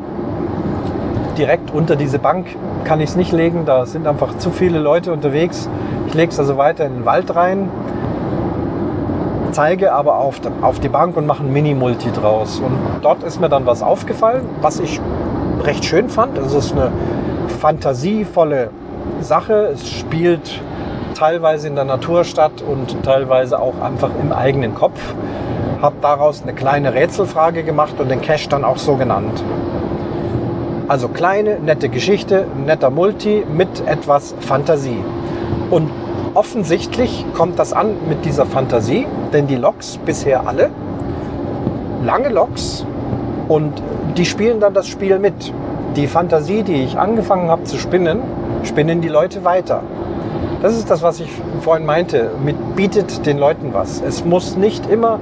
direkt 1.38 1.72
unter 1.74 1.96
diese 1.96 2.20
Bank 2.20 2.48
kann 2.84 3.00
ich 3.00 3.12
es 3.12 3.16
nicht 3.16 3.32
legen, 3.32 3.64
da 3.66 3.86
sind 3.86 4.08
einfach 4.08 4.38
zu 4.38 4.52
viele 4.52 4.80
Leute 4.80 5.14
unterwegs. 5.14 5.70
Ich 6.08 6.14
lege 6.14 6.32
es 6.32 6.40
also 6.40 6.58
weiter 6.58 6.86
in 6.86 6.96
den 6.96 7.06
Wald 7.06 7.36
rein, 7.36 7.70
zeige 9.52 9.94
aber 9.94 10.18
auf, 10.18 10.42
auf 10.62 10.80
die 10.80 10.90
Bank 10.90 11.18
und 11.18 11.26
mache 11.26 11.44
ein 11.44 11.52
Mini-Multi 11.52 12.12
draus. 12.12 12.60
Und 12.60 12.78
dort 13.02 13.24
ist 13.24 13.40
mir 13.40 13.50
dann 13.50 13.66
was 13.66 13.82
aufgefallen, 13.82 14.46
was 14.62 14.80
ich 14.80 15.00
recht 15.64 15.86
schön 15.86 16.10
fand. 16.10 16.38
Es 16.38 16.54
ist 16.54 16.72
eine 16.72 16.92
fantasievolle 17.60 18.70
Sache. 19.22 19.72
Es 19.74 19.90
spielt 19.90 20.62
teilweise 21.16 21.68
in 21.68 21.76
der 21.76 21.86
Natur 21.86 22.24
statt 22.24 22.64
und 22.66 23.04
teilweise 23.04 23.60
auch 23.60 23.80
einfach 23.82 24.10
im 24.22 24.32
eigenen 24.32 24.76
Kopf. 24.76 25.00
Habe 25.82 25.96
daraus 26.02 26.44
eine 26.44 26.54
kleine 26.54 26.94
Rätselfrage 26.94 27.64
gemacht 27.64 28.00
und 28.00 28.10
den 28.10 28.22
Cache 28.22 28.50
dann 28.50 28.64
auch 28.64 28.78
so 28.78 28.96
genannt. 28.96 29.44
Also 30.88 31.08
kleine, 31.08 31.60
nette 31.60 31.90
Geschichte, 31.90 32.46
netter 32.66 32.90
Multi 32.90 33.46
mit 33.52 33.88
etwas 33.88 34.34
Fantasie. 34.40 35.04
Und 35.70 35.92
offensichtlich 36.40 37.26
kommt 37.34 37.60
das 37.60 37.74
an 37.74 37.98
mit 38.08 38.24
dieser 38.24 38.46
Fantasie, 38.46 39.06
denn 39.34 39.48
die 39.48 39.58
Loks 39.58 39.98
bisher 40.06 40.48
alle, 40.48 40.70
lange 42.02 42.30
Loks 42.30 42.86
und 43.50 43.84
die 44.16 44.24
spielen 44.24 44.62
dann 44.62 44.74
das 44.74 44.88
Spiel 44.88 45.20
mit. 45.20 45.54
Die 45.98 46.08
Fantasie, 46.08 46.64
die 46.64 46.82
ich 46.86 46.98
angefangen 46.98 47.50
habe 47.50 47.66
zu 47.66 47.78
spinnen, 47.78 48.22
spinnen 48.64 49.02
die 49.02 49.10
Leute 49.10 49.44
weiter. 49.44 49.84
Das 50.62 50.78
ist 50.78 50.90
das, 50.90 51.02
was 51.02 51.20
ich 51.20 51.30
vorhin 51.60 51.86
meinte, 51.86 52.32
mit 52.42 52.78
bietet 52.78 53.26
den 53.26 53.38
Leuten 53.38 53.74
was. 53.74 54.02
Es 54.02 54.24
muss 54.24 54.56
nicht 54.56 54.90
immer 54.90 55.20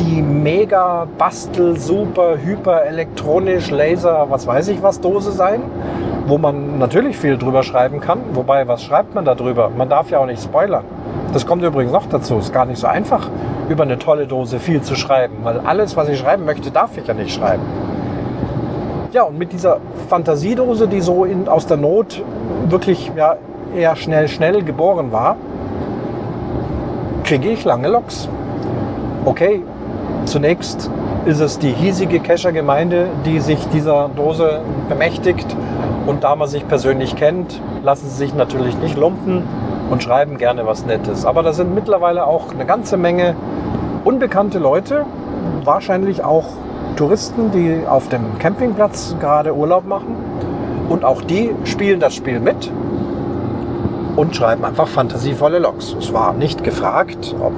die 0.00 0.22
mega 0.22 1.06
Bastel, 1.18 1.78
super, 1.78 2.36
hyper, 2.42 2.84
elektronisch, 2.84 3.70
Laser, 3.70 4.26
was 4.28 4.44
weiß 4.48 4.66
ich 4.68 4.82
was 4.82 5.00
Dose 5.00 5.30
sein, 5.30 5.62
wo 6.28 6.36
man 6.36 6.78
natürlich 6.78 7.16
viel 7.16 7.38
drüber 7.38 7.62
schreiben 7.62 8.00
kann. 8.00 8.20
Wobei, 8.34 8.68
was 8.68 8.84
schreibt 8.84 9.14
man 9.14 9.24
da 9.24 9.34
drüber? 9.34 9.70
Man 9.74 9.88
darf 9.88 10.10
ja 10.10 10.18
auch 10.18 10.26
nicht 10.26 10.42
spoilern. 10.42 10.84
Das 11.32 11.46
kommt 11.46 11.62
übrigens 11.62 11.92
noch 11.92 12.06
dazu. 12.06 12.36
Es 12.36 12.46
ist 12.46 12.52
gar 12.52 12.66
nicht 12.66 12.78
so 12.78 12.86
einfach, 12.86 13.28
über 13.68 13.82
eine 13.82 13.98
tolle 13.98 14.26
Dose 14.26 14.58
viel 14.58 14.82
zu 14.82 14.94
schreiben, 14.94 15.36
weil 15.42 15.60
alles, 15.60 15.96
was 15.96 16.08
ich 16.08 16.18
schreiben 16.18 16.44
möchte, 16.44 16.70
darf 16.70 16.96
ich 16.96 17.06
ja 17.06 17.14
nicht 17.14 17.34
schreiben. 17.34 17.62
Ja, 19.12 19.22
und 19.22 19.38
mit 19.38 19.52
dieser 19.52 19.78
Fantasiedose, 20.08 20.86
die 20.86 21.00
so 21.00 21.24
in, 21.24 21.48
aus 21.48 21.66
der 21.66 21.78
Not 21.78 22.22
wirklich 22.68 23.10
ja, 23.16 23.36
eher 23.74 23.96
schnell, 23.96 24.28
schnell 24.28 24.62
geboren 24.62 25.12
war, 25.12 25.36
kriege 27.24 27.48
ich 27.48 27.64
lange 27.64 27.88
Loks. 27.88 28.28
Okay, 29.24 29.62
zunächst 30.26 30.90
ist 31.24 31.40
es 31.40 31.58
die 31.58 31.72
hiesige 31.72 32.20
Kescher-Gemeinde, 32.20 33.06
die 33.26 33.40
sich 33.40 33.58
dieser 33.68 34.08
Dose 34.14 34.60
bemächtigt. 34.88 35.56
Und 36.08 36.24
da 36.24 36.36
man 36.36 36.48
sich 36.48 36.66
persönlich 36.66 37.16
kennt, 37.16 37.60
lassen 37.82 38.08
sie 38.08 38.16
sich 38.16 38.34
natürlich 38.34 38.78
nicht 38.78 38.96
lumpen 38.96 39.42
und 39.90 40.02
schreiben 40.02 40.38
gerne 40.38 40.64
was 40.64 40.86
Nettes. 40.86 41.26
Aber 41.26 41.42
da 41.42 41.52
sind 41.52 41.74
mittlerweile 41.74 42.26
auch 42.26 42.50
eine 42.50 42.64
ganze 42.64 42.96
Menge 42.96 43.36
unbekannte 44.04 44.58
Leute, 44.58 45.04
wahrscheinlich 45.64 46.24
auch 46.24 46.46
Touristen, 46.96 47.50
die 47.50 47.86
auf 47.86 48.08
dem 48.08 48.38
Campingplatz 48.38 49.16
gerade 49.20 49.54
Urlaub 49.54 49.86
machen. 49.86 50.16
Und 50.88 51.04
auch 51.04 51.20
die 51.20 51.50
spielen 51.64 52.00
das 52.00 52.14
Spiel 52.14 52.40
mit 52.40 52.72
und 54.16 54.34
schreiben 54.34 54.64
einfach 54.64 54.88
fantasievolle 54.88 55.58
Logs. 55.58 55.94
Es 55.98 56.10
war 56.14 56.32
nicht 56.32 56.64
gefragt, 56.64 57.36
ob 57.38 57.52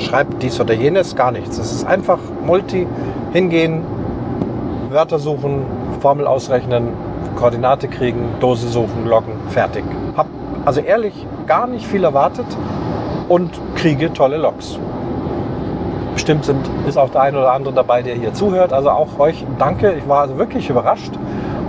schreibt 0.00 0.40
dies 0.44 0.60
oder 0.60 0.72
jenes, 0.72 1.16
gar 1.16 1.32
nichts. 1.32 1.58
Es 1.58 1.72
ist 1.72 1.84
einfach 1.84 2.20
Multi, 2.46 2.86
hingehen, 3.32 3.82
Wörter 4.88 5.18
suchen, 5.18 5.62
Formel 5.98 6.28
ausrechnen, 6.28 7.07
Koordinate 7.38 7.86
kriegen, 7.86 8.34
Dose 8.40 8.66
suchen, 8.66 9.06
loggen, 9.06 9.32
fertig. 9.50 9.84
Hab 10.16 10.26
also 10.64 10.80
ehrlich 10.80 11.14
gar 11.46 11.68
nicht 11.68 11.86
viel 11.86 12.02
erwartet 12.02 12.46
und 13.28 13.50
kriege 13.76 14.12
tolle 14.12 14.38
Logs. 14.38 14.76
Bestimmt 16.14 16.44
sind, 16.44 16.68
ist 16.88 16.98
auch 16.98 17.10
der 17.10 17.20
ein 17.22 17.36
oder 17.36 17.52
andere 17.52 17.72
dabei, 17.72 18.02
der 18.02 18.16
hier 18.16 18.34
zuhört. 18.34 18.72
Also 18.72 18.90
auch 18.90 19.20
euch 19.20 19.46
danke. 19.56 19.92
Ich 19.92 20.08
war 20.08 20.22
also 20.22 20.36
wirklich 20.36 20.68
überrascht. 20.68 21.12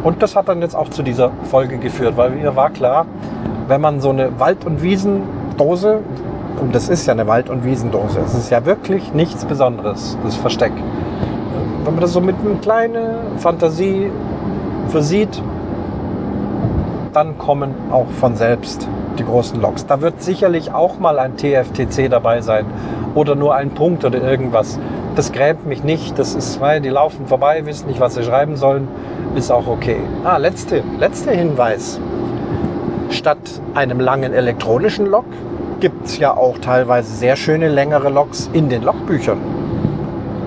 Und 0.03 0.23
das 0.23 0.36
hat 0.36 0.47
dann 0.47 0.62
jetzt 0.62 0.75
auch 0.75 0.89
zu 0.89 1.03
dieser 1.03 1.29
Folge 1.43 1.77
geführt, 1.77 2.17
weil 2.17 2.32
mir 2.32 2.55
war 2.55 2.71
klar, 2.71 3.05
wenn 3.67 3.79
man 3.79 4.01
so 4.01 4.10
eine 4.10 4.39
Wald- 4.39 4.65
und 4.65 4.82
Wiesendose, 4.82 5.99
und 6.60 6.73
das 6.73 6.89
ist 6.89 7.05
ja 7.05 7.13
eine 7.13 7.27
Wald- 7.27 7.49
und 7.51 7.63
Wiesendose, 7.63 8.21
es 8.25 8.34
ist 8.34 8.49
ja 8.49 8.65
wirklich 8.65 9.13
nichts 9.13 9.45
Besonderes, 9.45 10.17
das 10.23 10.36
Versteck. 10.36 10.73
Wenn 11.84 11.93
man 11.93 12.01
das 12.01 12.13
so 12.13 12.21
mit 12.21 12.36
einer 12.43 12.60
kleinen 12.60 13.38
Fantasie 13.38 14.10
versieht, 14.88 15.41
dann 17.13 17.38
kommen 17.38 17.74
auch 17.91 18.08
von 18.19 18.36
selbst 18.36 18.88
die 19.17 19.26
großen 19.26 19.62
Loks. 19.62 19.86
Da 19.86 20.02
wird 20.02 20.22
sicherlich 20.22 20.72
auch 20.72 21.00
mal 21.00 21.19
ein 21.19 21.38
TFTC 21.38 22.10
dabei 22.10 22.41
sein 22.41 22.65
oder 23.15 23.36
nur 23.36 23.56
ein 23.56 23.72
Punkt 23.72 24.06
oder 24.06 24.22
irgendwas. 24.22 24.80
Das 25.15 25.32
grämt 25.32 25.65
mich 25.65 25.84
nicht. 25.84 26.17
Das 26.17 26.36
ist, 26.36 26.62
weil 26.62 26.82
die 26.82 26.89
laufen 26.89 27.28
vorbei, 27.28 27.65
wissen 27.65 27.88
nicht, 27.88 28.00
was 28.00 28.15
sie 28.15 28.24
schreiben 28.24 28.56
sollen, 28.56 28.88
ist 29.36 29.52
auch 29.52 29.67
okay. 29.67 29.98
Ah, 30.24 30.38
letzte, 30.38 30.84
letzter 30.98 31.32
Hinweis. 31.32 32.00
Statt 33.10 33.38
einem 33.74 34.00
langen 34.00 34.34
elektronischen 34.34 35.08
Log 35.08 35.26
gibt 35.80 36.06
es 36.06 36.19
ja 36.19 36.36
auch 36.36 36.60
teilweise 36.60 37.13
sehr 37.13 37.36
schöne 37.36 37.69
längere 37.69 38.10
Logs 38.10 38.50
in 38.54 38.69
den 38.69 38.84
Logbüchern. 38.84 39.39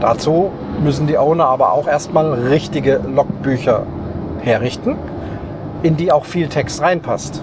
Dazu 0.00 0.50
müssen 0.82 1.06
die 1.06 1.18
Owner 1.18 1.46
aber 1.46 1.72
auch 1.72 1.86
erstmal 1.86 2.32
richtige 2.32 3.00
Logbücher 3.14 3.84
herrichten, 4.40 4.96
in 5.82 5.96
die 5.96 6.12
auch 6.12 6.24
viel 6.24 6.48
Text 6.48 6.80
reinpasst. 6.80 7.42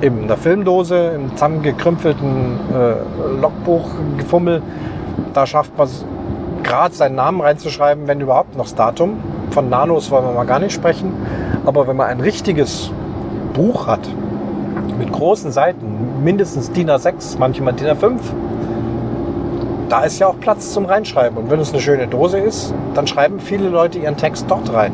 In 0.00 0.28
der 0.28 0.36
Filmdose, 0.36 1.12
im 1.14 1.30
zusammengekrümpelten 1.32 2.58
äh, 2.74 3.40
Logbuchgefummel, 3.40 4.62
da 5.32 5.46
schafft 5.46 5.76
man 5.76 5.86
es 5.86 6.04
gerade 6.62 6.94
seinen 6.94 7.14
Namen 7.14 7.40
reinzuschreiben, 7.40 8.06
wenn 8.06 8.20
überhaupt 8.20 8.56
noch 8.56 8.64
das 8.64 8.74
Datum. 8.74 9.18
Von 9.50 9.68
Nanos 9.68 10.10
wollen 10.10 10.24
wir 10.26 10.32
mal 10.32 10.46
gar 10.46 10.58
nicht 10.58 10.72
sprechen. 10.72 11.12
Aber 11.64 11.86
wenn 11.86 11.96
man 11.96 12.08
ein 12.08 12.20
richtiges 12.20 12.90
Buch 13.54 13.86
hat, 13.86 14.08
mit 14.98 15.12
großen 15.12 15.52
Seiten, 15.52 16.22
mindestens 16.22 16.72
DIN 16.72 16.90
A6, 16.90 17.38
manchmal 17.38 17.72
DIN 17.74 17.88
A5. 17.88 18.18
Da 19.88 20.04
ist 20.04 20.18
ja 20.18 20.26
auch 20.26 20.38
Platz 20.40 20.72
zum 20.72 20.86
Reinschreiben. 20.86 21.36
Und 21.38 21.50
wenn 21.50 21.60
es 21.60 21.72
eine 21.72 21.80
schöne 21.80 22.06
Dose 22.06 22.38
ist, 22.38 22.74
dann 22.94 23.06
schreiben 23.06 23.38
viele 23.40 23.68
Leute 23.68 23.98
ihren 23.98 24.16
Text 24.16 24.46
dort 24.48 24.72
rein. 24.72 24.92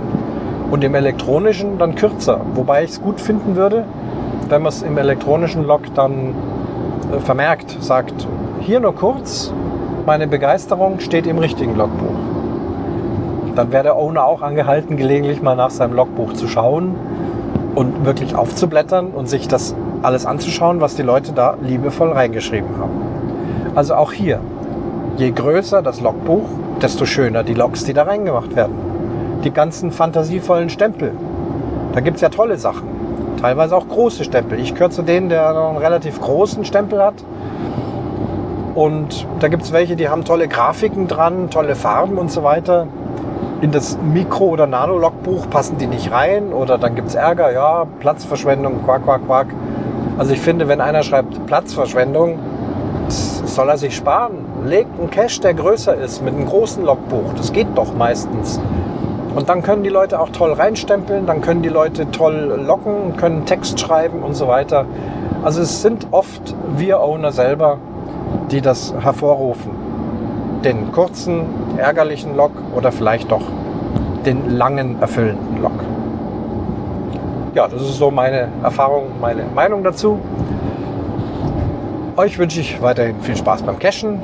Und 0.70 0.85
im 0.85 0.94
elektronischen 0.94 1.78
dann 1.78 1.94
kürzer. 1.94 2.40
Wobei 2.54 2.85
ich 2.85 2.90
es 2.90 3.02
gut 3.02 3.20
finden 3.20 3.56
würde, 3.56 3.85
wenn 4.48 4.62
man 4.62 4.70
es 4.70 4.83
im 4.83 4.98
elektronischen 4.98 5.64
Log 5.64 5.83
dann 5.94 6.35
äh, 7.12 7.20
vermerkt, 7.20 7.76
sagt, 7.80 8.26
hier 8.61 8.80
nur 8.80 8.94
kurz, 8.94 9.52
meine 10.06 10.26
Begeisterung 10.26 11.00
steht 11.00 11.26
im 11.26 11.38
richtigen 11.38 11.76
Logbuch. 11.76 12.14
Dann 13.56 13.72
wäre 13.72 13.83
der 13.83 13.96
Owner 13.96 14.24
auch 14.24 14.42
angehalten, 14.42 14.96
gelegentlich 14.96 15.42
mal 15.42 15.56
nach 15.56 15.70
seinem 15.70 15.92
Logbuch 15.92 16.33
zu 16.33 16.46
schauen 16.46 16.94
und 17.74 18.04
wirklich 18.04 18.35
aufzublättern 18.35 19.09
und 19.09 19.28
sich 19.28 19.48
das 19.48 19.74
alles 20.02 20.26
anzuschauen, 20.26 20.80
was 20.80 20.94
die 20.94 21.02
Leute 21.02 21.33
da 21.33 21.56
liebevoll 21.62 22.12
reingeschrieben 22.12 22.70
haben. 22.78 23.72
Also 23.74 23.94
auch 23.94 24.12
hier, 24.12 24.40
je 25.16 25.30
größer 25.30 25.83
das 25.83 26.00
Logbuch, 26.00 26.48
desto 26.83 27.06
schöner 27.06 27.42
die 27.42 27.54
Logs, 27.54 27.85
die 27.85 27.92
da 27.92 28.04
reingemacht 28.04 28.56
werden. 28.56 28.89
Die 29.44 29.50
ganzen 29.50 29.90
fantasievollen 29.90 30.68
Stempel. 30.68 31.12
Da 31.94 32.00
gibt 32.00 32.16
es 32.16 32.20
ja 32.20 32.29
tolle 32.29 32.59
Sachen. 32.59 32.88
Teilweise 33.40 33.74
auch 33.74 33.88
große 33.88 34.24
Stempel. 34.24 34.61
Ich 34.61 34.74
gehöre 34.74 34.90
zu 34.90 35.03
denen, 35.03 35.31
der 35.31 35.53
noch 35.55 35.70
einen 35.70 35.79
relativ 35.79 36.20
großen 36.20 36.64
Stempel 36.64 37.03
hat. 37.03 37.14
Und 38.74 39.26
da 39.40 39.48
gibt 39.48 39.62
es 39.62 39.72
welche, 39.72 39.96
die 39.96 40.09
haben 40.09 40.24
tolle 40.24 40.46
Grafiken 40.46 41.09
dran, 41.09 41.48
tolle 41.50 41.74
Farben 41.74 42.18
und 42.18 42.31
so 42.31 42.42
weiter. 42.42 42.87
In 43.62 43.72
das 43.72 43.98
Mikro- 43.98 44.50
oder 44.50 44.66
Nano-Logbuch 44.66 45.48
passen 45.48 45.79
die 45.79 45.87
nicht 45.87 46.12
rein 46.12 46.53
oder 46.53 46.79
dann 46.79 46.94
gibt 46.94 47.09
es 47.09 47.14
Ärger, 47.14 47.53
ja, 47.53 47.87
Platzverschwendung, 47.98 48.85
quack, 48.85 49.05
quack, 49.05 49.26
quack. 49.26 49.46
Also 50.18 50.35
ich 50.35 50.40
finde, 50.40 50.68
wenn 50.68 50.81
einer 50.83 51.03
schreibt 51.03 51.46
Platzverschwendung, 51.46 52.38
soll 53.09 53.68
er 53.68 53.79
sich 53.79 53.96
sparen. 53.96 54.44
Legt 54.64 54.98
einen 54.98 55.11
Cache, 55.11 55.40
der 55.40 55.55
größer 55.55 55.94
ist, 55.94 56.22
mit 56.22 56.35
einem 56.35 56.46
großen 56.46 56.85
Logbuch. 56.85 57.33
Das 57.37 57.53
geht 57.53 57.68
doch 57.74 57.94
meistens. 57.94 58.61
Und 59.35 59.49
dann 59.49 59.62
können 59.62 59.83
die 59.83 59.90
Leute 59.90 60.19
auch 60.19 60.31
toll 60.31 60.53
reinstempeln, 60.53 61.27
dann 61.27 61.40
können 61.40 61.62
die 61.62 61.69
Leute 61.69 62.11
toll 62.11 62.61
locken, 62.66 63.16
können 63.16 63.47
Text 63.47 63.79
schreiben 63.79 64.23
und 64.23 64.35
so 64.35 64.49
weiter. 64.49 64.87
Also 65.45 65.62
es 65.62 65.83
sind 65.83 66.09
oft 66.11 66.55
wir 66.77 67.01
Owner 67.01 67.33
selber, 67.33 67.79
die 68.51 68.61
das 68.61 68.95
hervorrufen. 69.01 69.71
den 70.64 70.93
kurzen, 70.93 71.47
ärgerlichen 71.79 72.37
Lok 72.37 72.53
oder 72.77 72.93
vielleicht 72.93 73.31
doch 73.33 73.43
den 74.27 74.59
langen, 74.59 75.01
erfüllenden 75.01 75.62
Lok. 75.62 75.73
Ja, 77.55 77.66
das 77.66 77.81
ist 77.81 77.97
so 77.97 78.11
meine 78.11 78.49
Erfahrung, 78.62 79.07
meine 79.21 79.45
Meinung 79.55 79.83
dazu. 79.83 80.21
Euch 82.16 82.38
wünsche 82.38 82.61
ich 82.61 82.83
weiterhin 82.83 83.21
viel 83.23 83.37
Spaß 83.37 83.62
beim 83.62 83.79
Cashen, 83.79 84.21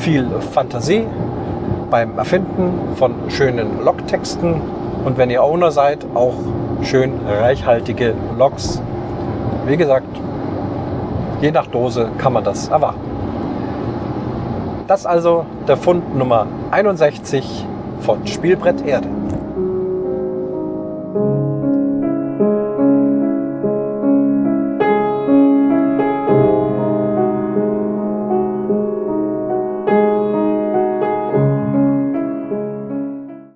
viel 0.00 0.28
Fantasie 0.52 1.06
beim 1.84 2.18
Erfinden 2.18 2.96
von 2.96 3.14
schönen 3.28 3.84
Logtexten 3.84 4.60
und 5.04 5.18
wenn 5.18 5.30
ihr 5.30 5.42
Owner 5.42 5.70
seid, 5.70 6.06
auch 6.14 6.34
schön 6.82 7.12
reichhaltige 7.26 8.14
Logs. 8.38 8.80
Wie 9.66 9.76
gesagt, 9.76 10.06
je 11.40 11.50
nach 11.50 11.66
Dose 11.66 12.08
kann 12.18 12.32
man 12.32 12.44
das 12.44 12.68
erwarten. 12.68 13.00
Das 14.86 15.06
also 15.06 15.46
der 15.66 15.76
Fund 15.76 16.16
Nummer 16.16 16.46
61 16.70 17.66
von 18.00 18.26
Spielbrett 18.26 18.86
Erde. 18.86 19.08